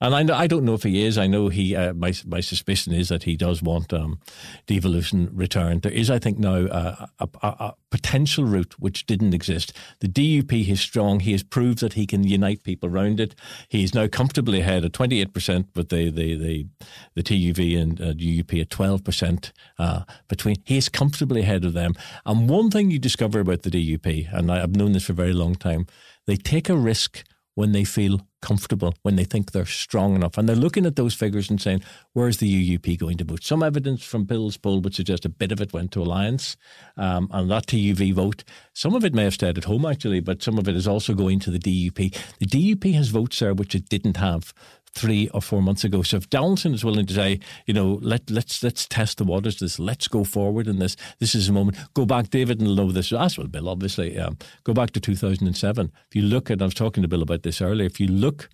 [0.02, 1.18] and I, I don't know if he is.
[1.18, 1.76] I know he.
[1.76, 4.20] Uh, my my suspicion is that he does want um,
[4.68, 5.84] devolution returned.
[5.84, 9.72] There is, I think, now a, a, a, potential route which didn't exist.
[10.02, 11.22] The DUP is strong.
[11.22, 13.36] He has proved that he can unite people around it.
[13.70, 16.68] He is now comfortably ahead at twenty eight percent, with the the the,
[17.16, 20.58] the TUV and uh, at twelve percent uh, between.
[20.66, 21.94] He is comfortably ahead of them.
[22.26, 25.16] And one thing you discover about the DUP, and I, I've known this for a
[25.16, 25.88] very long time,
[26.28, 27.24] they take a risk
[27.56, 30.38] when they feel comfortable, when they think they're strong enough.
[30.38, 31.82] And they're looking at those figures and saying,
[32.14, 33.44] where's the UUP going to vote?
[33.44, 36.56] Some evidence from Bill's poll would suggest a bit of it went to Alliance
[36.96, 38.44] um, and that TUV vote.
[38.74, 41.14] Some of it may have stayed at home, actually, but some of it is also
[41.14, 42.16] going to the DUP.
[42.40, 44.54] The DUP has votes there which it didn't have
[44.96, 46.02] three or four months ago.
[46.02, 49.60] So if Donaldson is willing to say, you know, let let's let's test the waters.
[49.60, 50.96] This let's go forward in this.
[51.20, 51.78] This is a moment.
[51.94, 53.70] Go back, David, and know this as well, Bill.
[53.70, 55.92] Obviously, um, go back to 2007.
[56.10, 57.86] If you look at, I was talking to Bill about this earlier.
[57.86, 58.50] If you look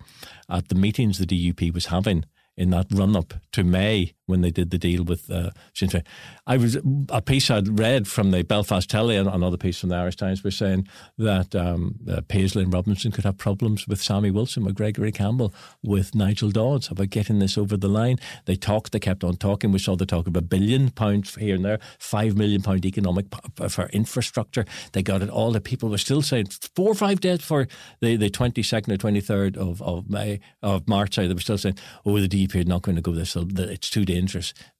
[0.48, 2.24] at the meetings the DUP was having
[2.56, 6.06] in that run up to May when they did the deal with uh, Sinn Féin.
[6.46, 6.78] I was
[7.10, 10.42] a piece I'd read from the Belfast Telly and another piece from the Irish Times
[10.42, 14.74] was saying that um, uh, Paisley and Robinson could have problems with Sammy Wilson, with
[14.74, 18.16] Gregory Campbell, with Nigel Dodds about getting this over the line.
[18.46, 19.70] They talked, they kept on talking.
[19.70, 23.26] We saw the talk of a billion pounds here and there, five million pound economic
[23.30, 24.64] p- for infrastructure.
[24.92, 25.52] They got it all.
[25.52, 27.68] The people were still saying four or five days for
[28.00, 31.16] the, the 22nd or 23rd of, of May of March.
[31.16, 33.36] Sorry, they were still saying, "Oh, the DUP are not going to go this.
[33.36, 34.21] It's too dangerous."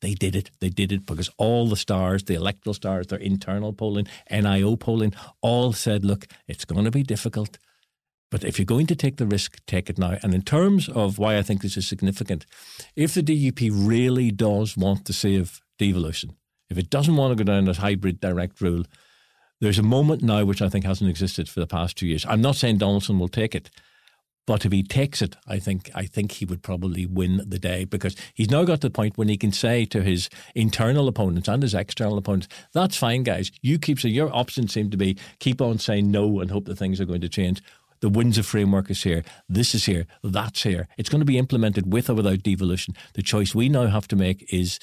[0.01, 0.51] They did it.
[0.61, 5.15] They did it because all the stars, the electoral stars, their internal polling, NIO polling,
[5.41, 7.59] all said, "Look, it's going to be difficult."
[8.31, 10.17] But if you're going to take the risk, take it now.
[10.23, 12.47] And in terms of why I think this is significant,
[12.97, 16.37] if the DUP really does want to save devolution,
[16.71, 18.85] if it doesn't want to go down this hybrid direct rule,
[19.61, 22.25] there's a moment now which I think hasn't existed for the past two years.
[22.27, 23.69] I'm not saying Donaldson will take it,
[24.47, 27.85] but if he takes it, I think I think he would probably win the day
[27.85, 31.49] because he's now got to the point when he can say to his internal opponents
[31.49, 33.53] and his external opponents, "That's fine, guys.
[33.61, 37.01] You keep your options seem to be keep on saying no and hope that things
[37.01, 37.63] are going to change."
[38.01, 39.23] The Windsor framework is here.
[39.49, 40.07] This is here.
[40.25, 40.89] That's here.
[40.99, 42.97] It's going to be implemented with or without devolution.
[43.15, 44.81] The choice we now have to make is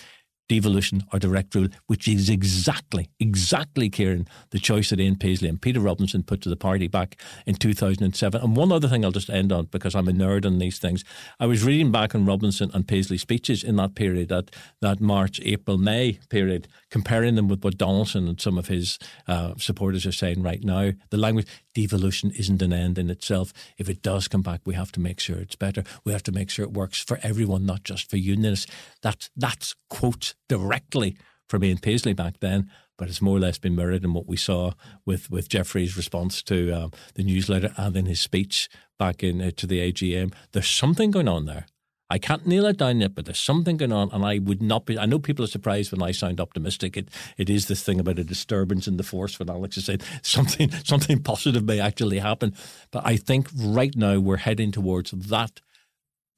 [0.50, 5.62] devolution or direct rule, which is exactly, exactly, Ciarán, the choice that Ian Paisley and
[5.62, 8.42] Peter Robinson put to the party back in 2007.
[8.42, 11.06] And one other thing I'll just end on because I'm a nerd on these things.
[11.40, 15.40] I was reading back on Robinson and Paisley speeches in that period, that, that March,
[15.46, 20.12] April, May period, comparing them with what Donaldson and some of his uh, supporters are
[20.12, 20.92] saying right now.
[21.12, 23.54] The language, devolution isn't an end in itself.
[23.78, 25.84] If it does come back, we have to make sure it's better.
[26.04, 28.72] We have to make sure it works for everyone, not just for unionists.
[29.02, 33.76] That, that's quotes directly from Ian Paisley back then, but it's more or less been
[33.76, 34.72] mirrored in what we saw
[35.06, 39.42] with, with Jeffrey's response to um, the News Letter and in his speech back in
[39.42, 40.34] uh, to the AGM.
[40.52, 41.66] There's something going on there.
[42.12, 44.86] I can't nail it down yet, but there's something going on, and I would not
[44.86, 44.98] be.
[44.98, 46.98] I know people are surprised when I sound optimistic.
[46.98, 50.02] It it is this thing about a disturbance in the force when Alex is saying
[50.24, 52.56] something something positive may actually happen.
[52.92, 55.62] But I think right now we're heading towards that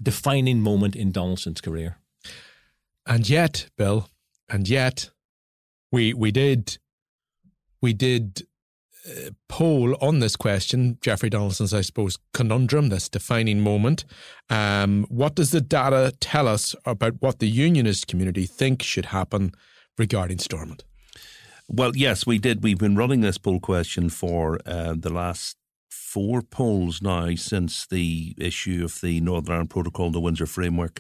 [0.02, 1.98] defining moment in Donaldson's career.
[3.06, 4.10] And yet, Bill,
[4.50, 5.10] and yet,
[5.92, 6.78] we we did
[7.82, 8.46] we did
[9.48, 14.06] poll on this question, Jeffrey Donaldson's, I suppose, conundrum, this defining moment.
[14.50, 19.52] Um, what does the data tell us about what the unionist community think should happen
[19.98, 20.84] regarding Stormont?
[21.68, 22.64] Well, yes, we did.
[22.64, 25.58] We've been running this poll question for uh, the last
[25.90, 31.00] four polls now since the issue of the Northern Ireland Protocol, the Windsor Framework,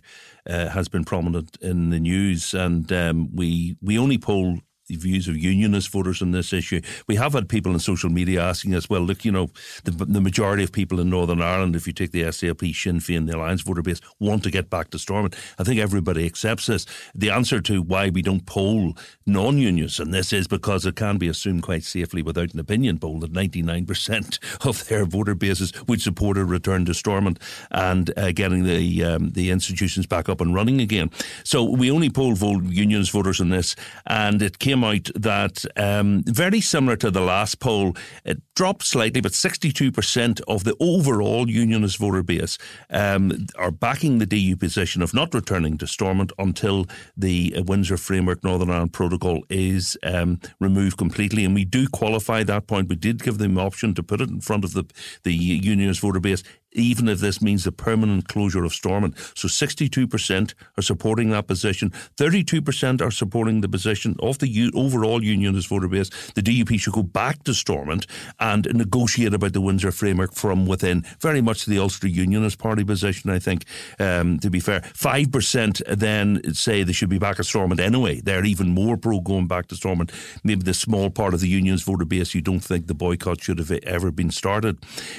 [0.50, 4.60] uh, has been prominent in the news, and um, we we only poll
[4.92, 6.82] the views of unionist voters on this issue.
[7.08, 9.50] We have had people on social media asking us, well, look, you know,
[9.84, 13.28] the, the majority of people in Northern Ireland, if you take the SDLP, Sinn Féin,
[13.28, 15.36] the Alliance voter base, want to get back to Stormont.
[15.58, 16.86] I think everybody accepts this.
[17.16, 21.18] The answer to why we don't poll non unions, and this is because it can
[21.18, 26.02] be assumed quite safely without an opinion poll that 99% of their voter bases would
[26.02, 27.40] support a return to Stormont
[27.72, 31.10] and uh, getting the um, the institutions back up and running again.
[31.44, 33.76] So we only poll vote unionist voters on this,
[34.06, 39.22] and it came out that um, very similar to the last poll, it dropped slightly,
[39.22, 42.58] but 62% of the overall unionist voter base
[42.90, 48.44] um, are backing the DU position of not returning to Stormont until the Windsor Framework
[48.44, 51.46] Northern Ireland Protocol is um, removed completely.
[51.46, 52.90] And we do qualify that point.
[52.90, 54.86] We did give them the option to put it in front of the,
[55.24, 59.18] the unionist voter base even if this means the permanent closure of Stormont.
[59.36, 61.92] So 62% are supporting that position.
[62.18, 66.10] 32% are supporting the position of the overall unionist voter base.
[66.36, 68.08] The DUP should go back to Stormont
[68.40, 71.04] and negotiate about the Windsor framework from within.
[71.20, 73.66] Very much the Ulster Unionist Party position, I think,
[74.00, 74.82] um, to be fair.
[74.82, 78.22] 5% then say they should be back at Stormont anyway.
[78.22, 80.12] They're even more pro going back to Stormont.
[80.44, 83.60] Maybe the small part of the unionist voter base you don't think the boycott should
[83.60, 84.78] have ever been started.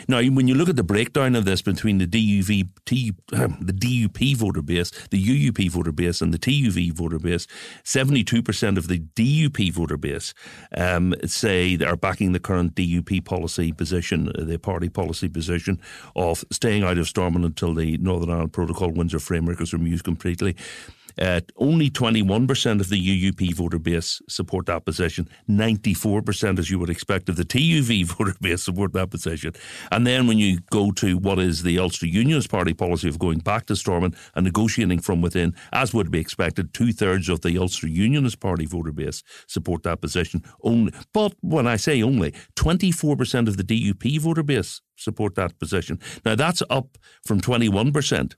[0.08, 4.62] Now, when you look at the breakdown of this between the DUV, the DUP voter
[4.62, 7.46] base, the UUP voter base, and the TUV voter base.
[7.84, 10.32] Seventy-two percent of the DUP voter base
[10.76, 15.80] um, say they are backing the current DUP policy position, uh, the party policy position
[16.16, 20.56] of staying out of Stormont until the Northern Ireland Protocol Windsor framework is removed completely.
[21.18, 25.28] Uh, only 21% of the UUP voter base support that position.
[25.48, 29.52] 94%, as you would expect, of the TUV voter base support that position.
[29.90, 33.38] And then when you go to what is the Ulster Unionist Party policy of going
[33.38, 37.58] back to Stormont and negotiating from within, as would be expected, two thirds of the
[37.58, 40.42] Ulster Unionist Party voter base support that position.
[40.62, 45.98] Only, but when I say only, 24% of the DUP voter base support that position.
[46.24, 48.34] Now that's up from 21%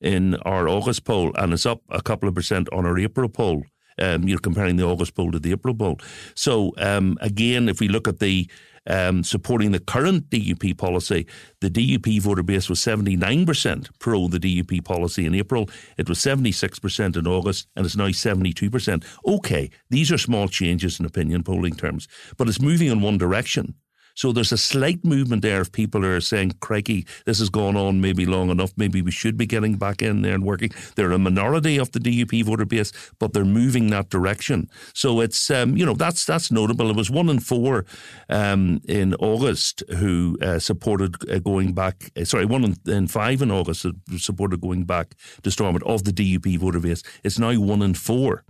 [0.00, 3.64] in our August poll, and it's up a couple of percent on our April poll.
[4.00, 5.98] Um, you're comparing the August poll to the April poll.
[6.34, 8.48] So um, again, if we look at the
[8.88, 11.26] um, supporting the current DUP policy.
[11.60, 15.68] The DUP voter base was 79% pro the DUP policy in April.
[15.96, 19.04] It was 76% in August, and it's now 72%.
[19.26, 23.74] Okay, these are small changes in opinion polling terms, but it's moving in one direction.
[24.18, 28.00] So there's a slight movement there of people are saying, crikey, this has gone on
[28.00, 28.72] maybe long enough.
[28.76, 30.70] Maybe we should be getting back in there and working.
[30.96, 32.90] They're a minority of the DUP voter base,
[33.20, 34.70] but they're moving that direction.
[34.92, 36.90] So it's, um, you know, that's that's notable.
[36.90, 37.86] It was one in four
[38.28, 43.40] um, in August who uh, supported uh, going back, uh, sorry, one in, in, five
[43.40, 45.14] in August supported going back
[45.44, 47.04] to Stormont of the DUP voter base.
[47.22, 48.42] It's now one in four.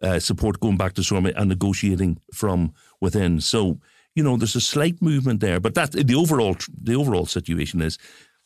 [0.00, 3.40] Uh, support going back to Stormont and negotiating from within.
[3.40, 3.80] So
[4.18, 7.98] you know, there's a slight movement there, but that the overall the overall situation is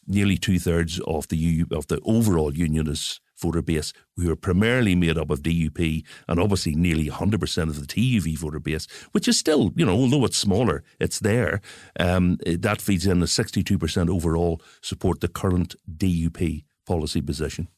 [0.07, 4.95] nearly two thirds of the U, of the overall unionist voter base, who are primarily
[4.95, 9.39] made up of DUP, and obviously nearly 100% of the TUV voter base, which is
[9.39, 11.62] still, you know, although it's smaller, it's there.
[11.99, 17.68] Um, that feeds in a 62% overall support the current DUP policy position.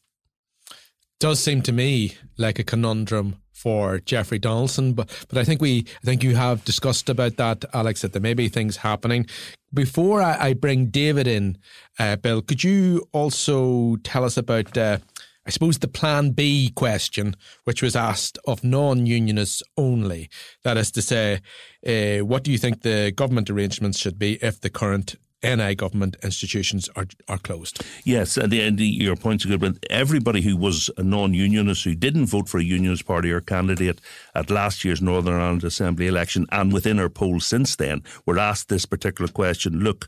[1.19, 4.93] Does seem to me like a conundrum for Jeffrey Donaldson.
[4.93, 8.21] But but I think we I think you have discussed about that, Alex, that there
[8.21, 9.25] may be things happening.
[9.73, 11.57] Before I, I bring David in,
[11.97, 14.99] uh, Bill, could you also tell us about uh,
[15.47, 20.29] I suppose the Plan B question, which was asked of non-unionists only.
[20.63, 21.41] That is to say,
[21.85, 25.15] uh, what do you think the government arrangements should be if the current
[25.45, 27.83] NI government institutions are are closed.
[28.03, 29.77] Yes, and, the, the, your point's a good one.
[29.89, 34.01] Everybody who was a non-unionist who didn't vote for a unionist party or candidate
[34.33, 38.69] at last year's Northern Ireland Assembly election and within our polls since then were asked
[38.69, 39.79] this particular question.
[39.81, 40.07] Look,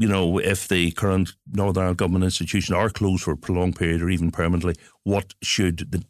[0.00, 4.00] you know, if the current Northern Ireland government institutions are closed for a prolonged period
[4.00, 4.74] or even permanently,
[5.04, 6.02] what should the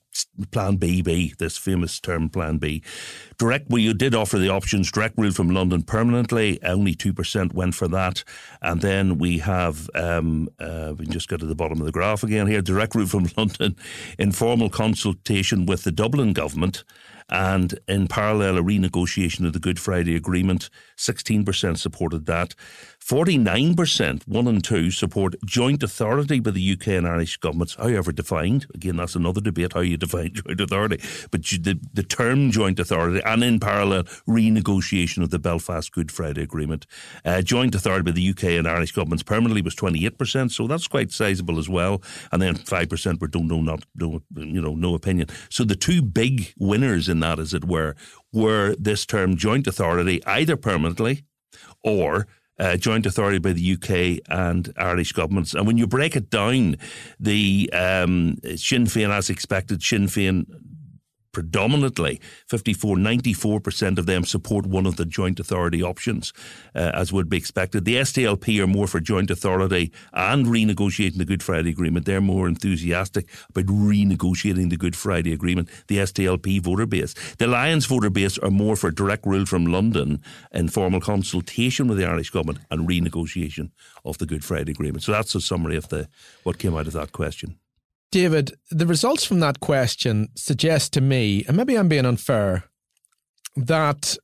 [0.53, 1.35] Plan B be?
[1.39, 2.83] This famous term, Plan B.
[3.37, 3.69] Direct.
[3.69, 4.93] Well, you did offer the options.
[4.93, 6.63] Direct rule from London permanently.
[6.63, 8.23] Only two percent went for that,
[8.63, 9.91] and then we have.
[9.95, 12.63] Um, uh, we just go to the bottom of the graph again here.
[12.63, 13.75] Direct rule from London,
[14.21, 16.85] informal consultation with the Dublin government
[17.31, 20.69] and in parallel, a renegotiation of the Good Friday Agreement.
[20.97, 22.55] 16% supported that.
[23.01, 28.67] 49%, one and two, support joint authority by the UK and Irish governments, however defined.
[28.75, 31.01] Again, that's another debate how you define joint authority.
[31.31, 36.43] But the, the term joint authority and in parallel, renegotiation of the Belfast Good Friday
[36.43, 36.87] Agreement.
[37.25, 41.11] Uh, joint authority by the UK and Irish governments permanently was 28%, so that's quite
[41.11, 42.03] sizable as well.
[42.33, 45.29] And then 5% were don't know, not, no, you know, no opinion.
[45.49, 47.95] So the two big winners in that, as it were,
[48.33, 51.25] were this term joint authority either permanently
[51.83, 52.27] or
[52.59, 55.55] uh, joint authority by the UK and Irish governments.
[55.55, 56.77] And when you break it down,
[57.19, 60.45] the um, Sinn Féin, as expected, Sinn Féin
[61.41, 62.21] predominantly.
[62.49, 66.35] 54 94% of them support one of the joint authority options
[66.75, 67.87] uh, as would be expected.
[67.87, 72.05] The SDLP are more for joint authority and renegotiating the Good Friday Agreement.
[72.05, 77.15] They're more enthusiastic about renegotiating the Good Friday Agreement the SDLP voter base.
[77.39, 80.23] The Alliance voter base are more for direct rule from London
[80.53, 83.71] informal consultation with the Irish government and renegotiation
[84.05, 85.03] of the Good Friday Agreement.
[85.05, 86.09] So that's a summary of the
[86.43, 87.60] what came out of that question
[88.11, 92.65] David, the results from that question suggest to me, and maybe I'm being unfair,
[93.57, 94.17] that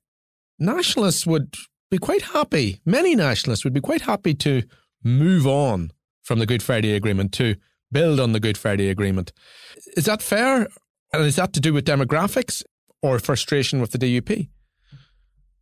[0.59, 1.55] nationalists would
[1.91, 4.63] be quite happy, many nationalists would be quite happy to
[5.05, 5.93] move on
[6.25, 7.55] from the Good Friday Agreement to
[7.93, 9.33] build on the Good Friday Agreement.
[9.97, 10.67] Is that fair?
[11.13, 12.65] And is that to do with demographics
[13.03, 14.49] or frustration with the DUP?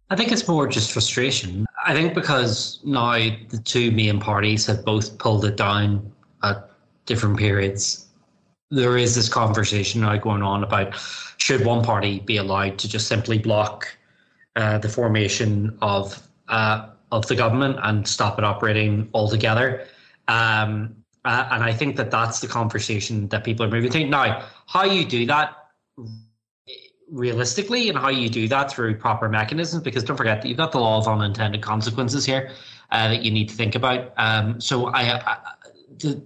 [0.09, 1.67] I think it's more just frustration.
[1.85, 3.13] I think because now
[3.51, 6.11] the two main parties have both pulled it down
[6.43, 6.71] at
[7.05, 8.07] different periods
[8.75, 10.95] there is this conversation now going on about
[11.39, 13.97] should one party be allowed to just simply block
[14.57, 19.87] uh, the formation of uh, of the government and stop it operating altogether.
[20.29, 24.05] Um, uh, and I think that that's the conversation that people are moving to.
[24.05, 25.57] Now, how you do that
[27.11, 30.73] realistically and how you do that through proper mechanisms, because don't forget that you've got
[30.73, 32.51] the law of unintended consequences here
[32.91, 34.13] uh, that you need to think about.
[34.17, 35.37] Um, so I, I
[35.99, 36.23] the,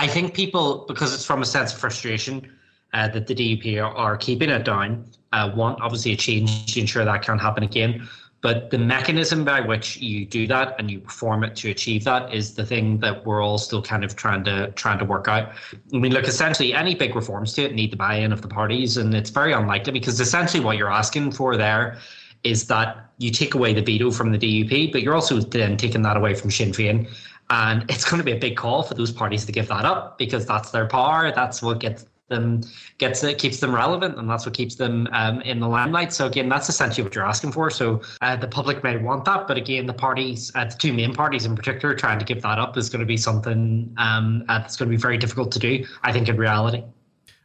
[0.00, 2.50] I think people, because it's from a sense of frustration
[2.94, 6.80] uh, that the DUP are, are keeping it down, uh, want obviously a change to
[6.80, 8.08] ensure that can't happen again.
[8.40, 12.32] But the mechanism by which you do that and you perform it to achieve that
[12.32, 15.52] is the thing that we're all still kind of trying to trying to work out.
[15.92, 18.96] I mean, look, essentially, any big reforms to it need the buy-in of the parties,
[18.96, 21.98] and it's very unlikely because essentially what you're asking for there
[22.42, 26.00] is that you take away the veto from the DUP, but you're also then taking
[26.00, 27.06] that away from Sinn Féin
[27.50, 30.18] And it's going to be a big call for those parties to give that up
[30.18, 31.32] because that's their power.
[31.32, 32.62] That's what gets them
[32.98, 36.26] gets it keeps them relevant and that's what keeps them um, in the limelight so
[36.26, 39.58] again that's essentially what you're asking for so uh, the public may want that but
[39.58, 42.76] again the parties uh, the two main parties in particular trying to give that up
[42.76, 45.84] is going to be something um, uh, that's going to be very difficult to do
[46.04, 46.82] i think in reality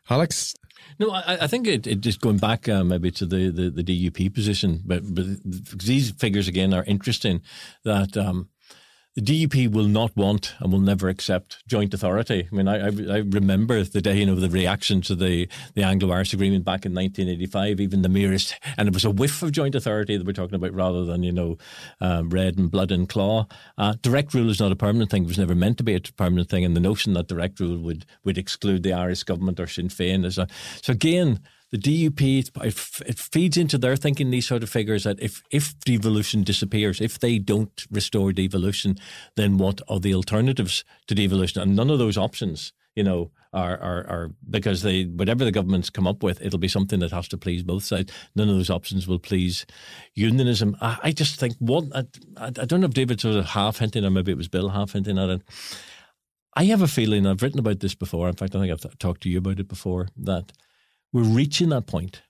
[0.10, 0.56] alex
[0.98, 3.84] no, I, I think it, it, just going back uh, maybe to the, the, the,
[3.84, 7.42] DUP position, but, but these figures again are interesting.
[7.84, 8.48] That um,
[9.16, 12.50] the DUP will not want and will never accept joint authority.
[12.52, 15.84] I mean, I, I, I remember the day, you know, the reaction to the, the
[15.84, 19.74] Anglo-Irish agreement back in 1985, even the merest, and it was a whiff of joint
[19.74, 21.58] authority that we're talking about rather than, you know,
[22.02, 23.48] um, red and blood and claw.
[23.78, 25.24] Uh, direct rule is not a permanent thing.
[25.24, 26.66] It was never meant to be a permanent thing.
[26.66, 30.26] And the notion that direct rule would, would exclude the Irish government or Sinn Féin
[30.26, 30.48] is a,
[30.82, 31.40] so again,
[31.78, 36.44] the DUP, it feeds into their thinking these sort of figures that if, if devolution
[36.44, 38.98] disappears, if they don't restore devolution,
[39.36, 41.62] then what are the alternatives to devolution?
[41.62, 45.90] And none of those options, you know, are, are, are because they whatever the governments
[45.90, 48.12] come up with, it'll be something that has to please both sides.
[48.36, 49.66] None of those options will please
[50.14, 50.76] unionism.
[50.82, 51.92] I, I just think one.
[51.96, 52.06] I,
[52.38, 54.92] I don't know if David sort of half hinting, or maybe it was Bill half
[54.92, 55.42] hinting at it.
[56.54, 58.28] I have a feeling I've written about this before.
[58.28, 60.52] In fact, I think I've talked to you about it before that
[61.16, 62.24] we're reaching that point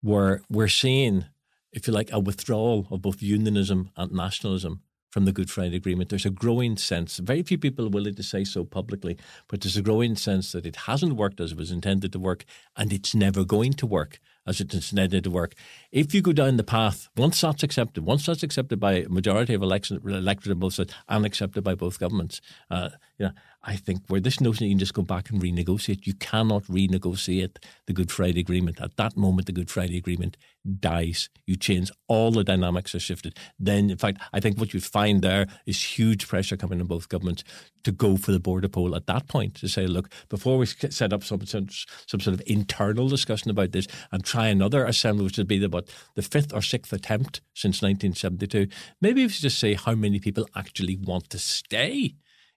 [0.00, 1.24] where we're seeing,
[1.72, 6.08] if you like, a withdrawal of both unionism and nationalism from the Good Friday Agreement.
[6.08, 9.18] There's a growing sense, very few people are willing to say so publicly,
[9.48, 12.44] but there's a growing sense that it hasn't worked as it was intended to work
[12.76, 15.54] and it's never going to work as it's intended to work.
[15.90, 19.54] If you go down the path, once that's accepted, once that's accepted by a majority
[19.54, 22.40] of election, electorate on both sides and accepted by both governments,
[22.70, 23.32] uh, you know,
[23.64, 27.58] I think where this notion you can just go back and renegotiate, you cannot renegotiate
[27.86, 28.80] the Good Friday Agreement.
[28.80, 30.36] At that moment, the Good Friday Agreement
[30.80, 31.28] dies.
[31.46, 33.38] You change all the dynamics are shifted.
[33.60, 37.08] Then, in fact, I think what you find there is huge pressure coming on both
[37.08, 37.44] governments
[37.84, 41.12] to go for the border poll at that point to say, look, before we set
[41.12, 45.36] up some, some, some sort of internal discussion about this and try another assembly, which
[45.36, 48.66] would be about the fifth or sixth attempt since 1972,
[49.00, 52.14] maybe we should just say how many people actually want to stay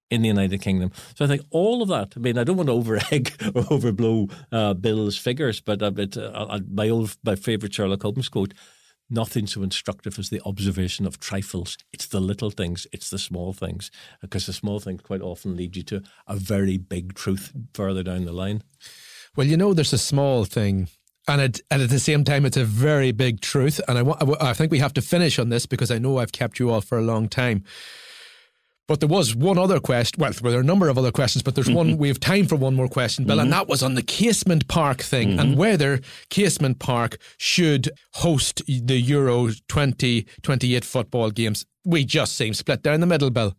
[0.09, 0.91] in the United Kingdom.
[1.15, 2.13] So I think all of that.
[2.15, 6.15] I mean, I don't want to overegg or overblow uh, Bill's figures, but uh, it,
[6.17, 8.53] uh, my old my favourite Sherlock Holmes quote:
[9.09, 11.77] "Nothing so instructive as the observation of trifles.
[11.91, 15.75] It's the little things, it's the small things, because the small things quite often lead
[15.75, 18.61] you to a very big truth further down the line."
[19.35, 20.87] Well, you know, there's a small thing
[21.27, 23.81] and, it, and at the same time, it's a very big truth.
[23.87, 26.59] And I, I think we have to finish on this because I know I've kept
[26.59, 27.63] you all for a long time.
[28.87, 30.21] But there was one other question.
[30.21, 31.97] Well, there were a number of other questions, but there's one.
[31.97, 33.45] We have time for one more question, Bill, mm-hmm.
[33.45, 35.39] and that was on the Casement Park thing mm-hmm.
[35.39, 41.65] and whether Casement Park should host the Euro 2028 football games.
[41.83, 43.55] We just seem split down the middle, Bill.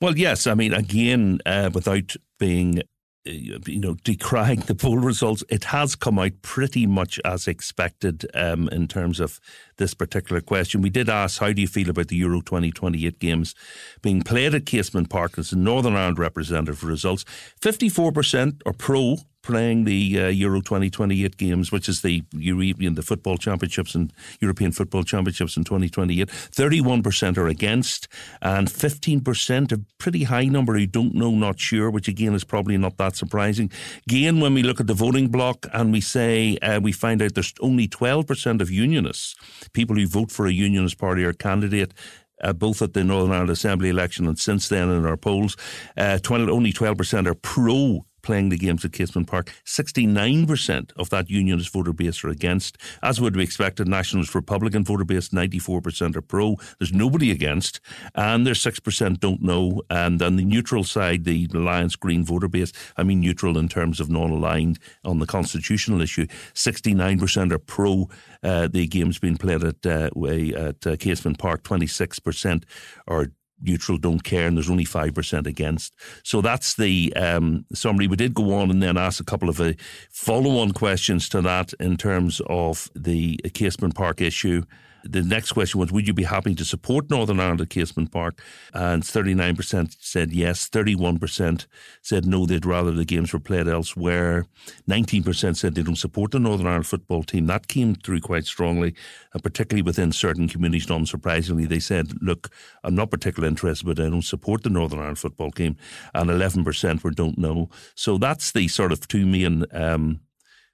[0.00, 0.46] Well, yes.
[0.46, 2.82] I mean, again, uh, without being
[3.28, 8.68] you know, decrying the poll results, it has come out pretty much as expected um,
[8.68, 9.40] in terms of
[9.76, 10.82] this particular question.
[10.82, 13.54] We did ask, how do you feel about the Euro 2028 games
[14.02, 17.24] being played at Casement Park as a Northern Ireland representative results?
[17.60, 23.36] 54% are pro playing the uh, Euro 2028 games, which is the European, the football
[23.36, 26.28] championships and European football championships in 2028.
[26.28, 28.08] 31% are against,
[28.42, 32.76] and 15%, a pretty high number who don't know, not sure, which again is probably
[32.76, 33.70] not that surprising.
[34.08, 37.34] Again, when we look at the voting bloc and we say, uh, we find out
[37.34, 39.34] there's only 12% of unionists,
[39.72, 41.94] people who vote for a unionist party or candidate,
[42.42, 45.56] uh, both at the Northern Ireland Assembly election and since then in our polls.
[45.96, 49.52] Uh, 20, only 12% are pro playing the games at Casement Park.
[49.64, 52.76] 69% of that unionist voter base are against.
[53.02, 56.56] As would be expected, Nationalist Republican voter base, 94% are pro.
[56.78, 57.80] There's nobody against.
[58.14, 59.82] And there's 6% don't know.
[59.90, 64.00] And on the neutral side, the Alliance Green voter base, I mean neutral in terms
[64.00, 68.08] of non aligned on the constitutional issue, 69% are pro
[68.42, 70.10] uh, the games being played at, uh,
[70.56, 72.64] at uh, Casement Park, 26%
[73.06, 73.28] are
[73.60, 75.94] neutral don't care, and there's only 5% against.
[76.22, 78.06] So that's the um, summary.
[78.06, 79.72] We did go on and then ask a couple of uh,
[80.10, 84.62] follow on questions to that in terms of the Casement Park issue
[85.04, 88.40] the next question was, would you be happy to support Northern Ireland at Casement Park?
[88.72, 91.66] And 39% said yes, 31%
[92.02, 94.46] said no, they'd rather the games were played elsewhere.
[94.88, 97.46] 19% said they don't support the Northern Ireland football team.
[97.46, 98.94] That came through quite strongly,
[99.32, 101.66] and particularly within certain communities, not surprisingly.
[101.66, 102.50] They said, look,
[102.82, 105.76] I'm not particularly interested, but I don't support the Northern Ireland football team.
[106.14, 107.68] And 11% were don't know.
[107.94, 110.20] So that's the sort of two main um,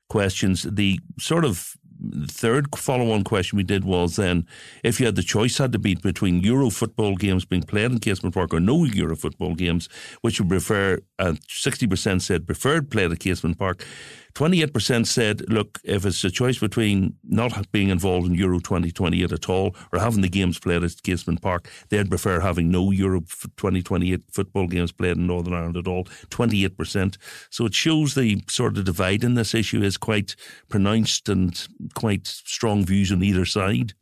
[0.08, 0.62] questions.
[0.62, 1.76] The sort of
[2.10, 4.46] the third follow-on question we did was then
[4.82, 7.98] if you had the choice had to be between Euro football games being played in
[7.98, 9.88] Casement Park or no Euro football games,
[10.20, 10.98] which would prefer,
[11.48, 13.84] sixty percent said preferred played at Casement Park.
[14.34, 19.48] 28% said, look, if it's a choice between not being involved in Euro 2028 at
[19.48, 24.22] all or having the games played at Casement Park, they'd prefer having no Euro 2028
[24.32, 26.04] football games played in Northern Ireland at all.
[26.30, 27.16] 28%.
[27.50, 30.34] So it shows the sort of divide in this issue is quite
[30.68, 33.94] pronounced and quite strong views on either side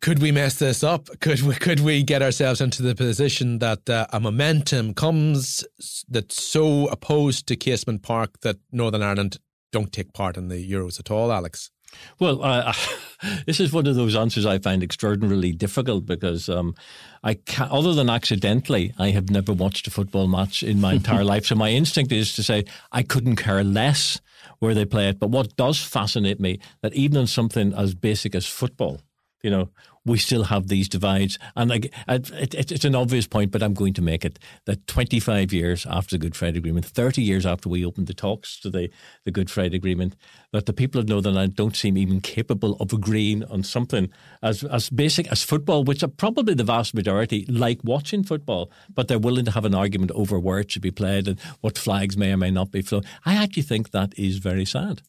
[0.00, 1.08] could we mess this up?
[1.20, 5.64] Could we could we get ourselves into the position that uh, a momentum comes
[6.08, 9.38] that's so opposed to Casement Park that Northern Ireland
[9.72, 11.70] don't take part in the Euros at all, Alex?
[12.18, 12.72] Well, uh,
[13.46, 16.74] this is one of those answers I find extraordinarily difficult because um,
[17.22, 21.24] I can other than accidentally, I have never watched a football match in my entire
[21.32, 21.46] life.
[21.46, 24.20] So my instinct is to say I couldn't care less
[24.58, 25.18] where they play it.
[25.18, 29.00] But what does fascinate me that even in something as basic as football,
[29.46, 29.68] you know,
[30.04, 31.38] we still have these divides.
[31.54, 34.88] And like, it, it, it's an obvious point, but I'm going to make it that
[34.88, 38.70] 25 years after the Good Friday Agreement, 30 years after we opened the talks to
[38.70, 38.90] the,
[39.24, 40.16] the Good Friday Agreement,
[40.50, 44.10] that the people of Northern Ireland don't seem even capable of agreeing on something
[44.42, 49.06] as, as basic as football, which are probably the vast majority like watching football, but
[49.06, 52.16] they're willing to have an argument over where it should be played and what flags
[52.16, 53.04] may or may not be flown.
[53.24, 55.02] I actually think that is very sad.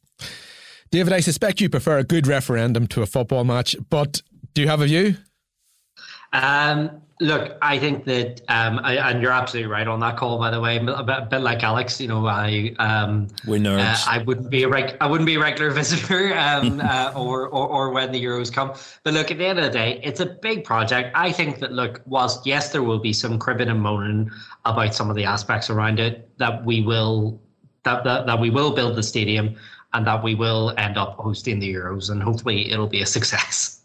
[0.89, 4.21] David, I suspect you prefer a good referendum to a football match, but
[4.53, 5.15] do you have a view?
[6.33, 10.37] Um, look, I think that, um, I, and you're absolutely right on that call.
[10.37, 14.07] By the way, a bit, a bit like Alex, you know, I um, we nerds.
[14.07, 17.47] Uh, I wouldn't be a reg- I wouldn't be a regular visitor, um, uh, or,
[17.47, 18.73] or or when the Euros come.
[19.03, 21.11] But look, at the end of the day, it's a big project.
[21.15, 24.31] I think that look, whilst yes, there will be some cribbing and moaning
[24.65, 27.41] about some of the aspects around it, that we will
[27.83, 29.55] that that, that we will build the stadium
[29.93, 33.77] and that we will end up hosting the Euros, and hopefully it'll be a success.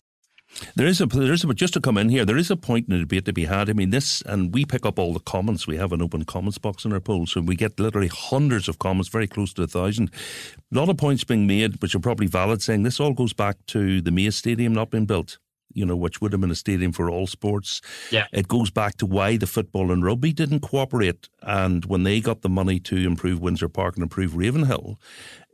[0.77, 2.25] There is a there is a, just to come in here.
[2.25, 3.71] There is a point in the debate to be had.
[3.71, 5.67] I mean, this and we pick up all the comments.
[5.67, 8.79] We have an open comments box in our poll, so we get literally hundreds of
[8.79, 10.11] comments, very close to a thousand.
[10.73, 13.57] A lot of points being made, which are probably valid, saying this all goes back
[13.69, 15.39] to the Maze Stadium not being built
[15.75, 17.81] you know, which would have been a stadium for all sports.
[18.11, 18.27] Yeah.
[18.33, 21.29] It goes back to why the football and rugby didn't cooperate.
[21.43, 24.99] And when they got the money to improve Windsor Park and improve Ravenhill,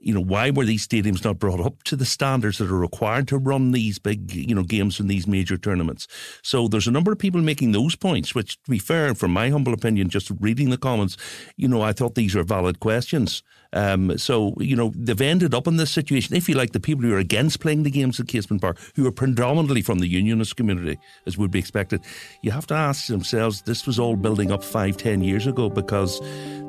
[0.00, 3.28] you know, why were these stadiums not brought up to the standards that are required
[3.28, 6.06] to run these big, you know, games in these major tournaments?
[6.42, 9.50] So there's a number of people making those points, which, to be fair, from my
[9.50, 11.16] humble opinion, just reading the comments,
[11.56, 13.42] you know, I thought these are valid questions.
[13.72, 17.04] Um, so, you know, they've ended up in this situation, if you like, the people
[17.04, 20.56] who are against playing the games at Casement Park, who are predominantly from the unionist
[20.56, 22.02] community, as would be expected,
[22.42, 26.20] you have to ask themselves, this was all building up five, ten years ago because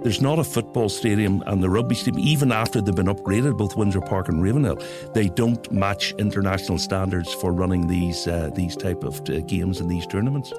[0.04, 3.76] there's not a football stadium and the rugby stadium, even after they've been upgraded, both
[3.76, 4.82] Windsor Park and Ravenhill,
[5.14, 9.89] they don't match international standards for running these uh, these type of uh, games and
[9.89, 10.54] these tournaments.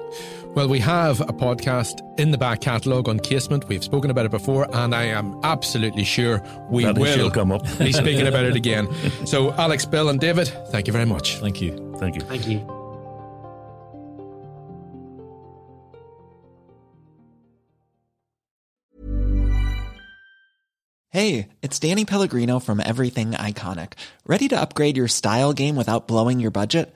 [0.53, 3.67] Well, we have a podcast in the back catalogue on casement.
[3.67, 6.03] We've spoken about it before, and I am absolutely
[6.39, 7.63] sure we that will come up.
[7.77, 8.87] be speaking about it again.
[9.25, 11.37] So, Alex, Bill, and David, thank you very much.
[11.37, 11.95] Thank you.
[11.99, 12.21] Thank you.
[12.21, 12.77] Thank you.
[21.09, 23.93] Hey, it's Danny Pellegrino from Everything Iconic.
[24.25, 26.95] Ready to upgrade your style game without blowing your budget?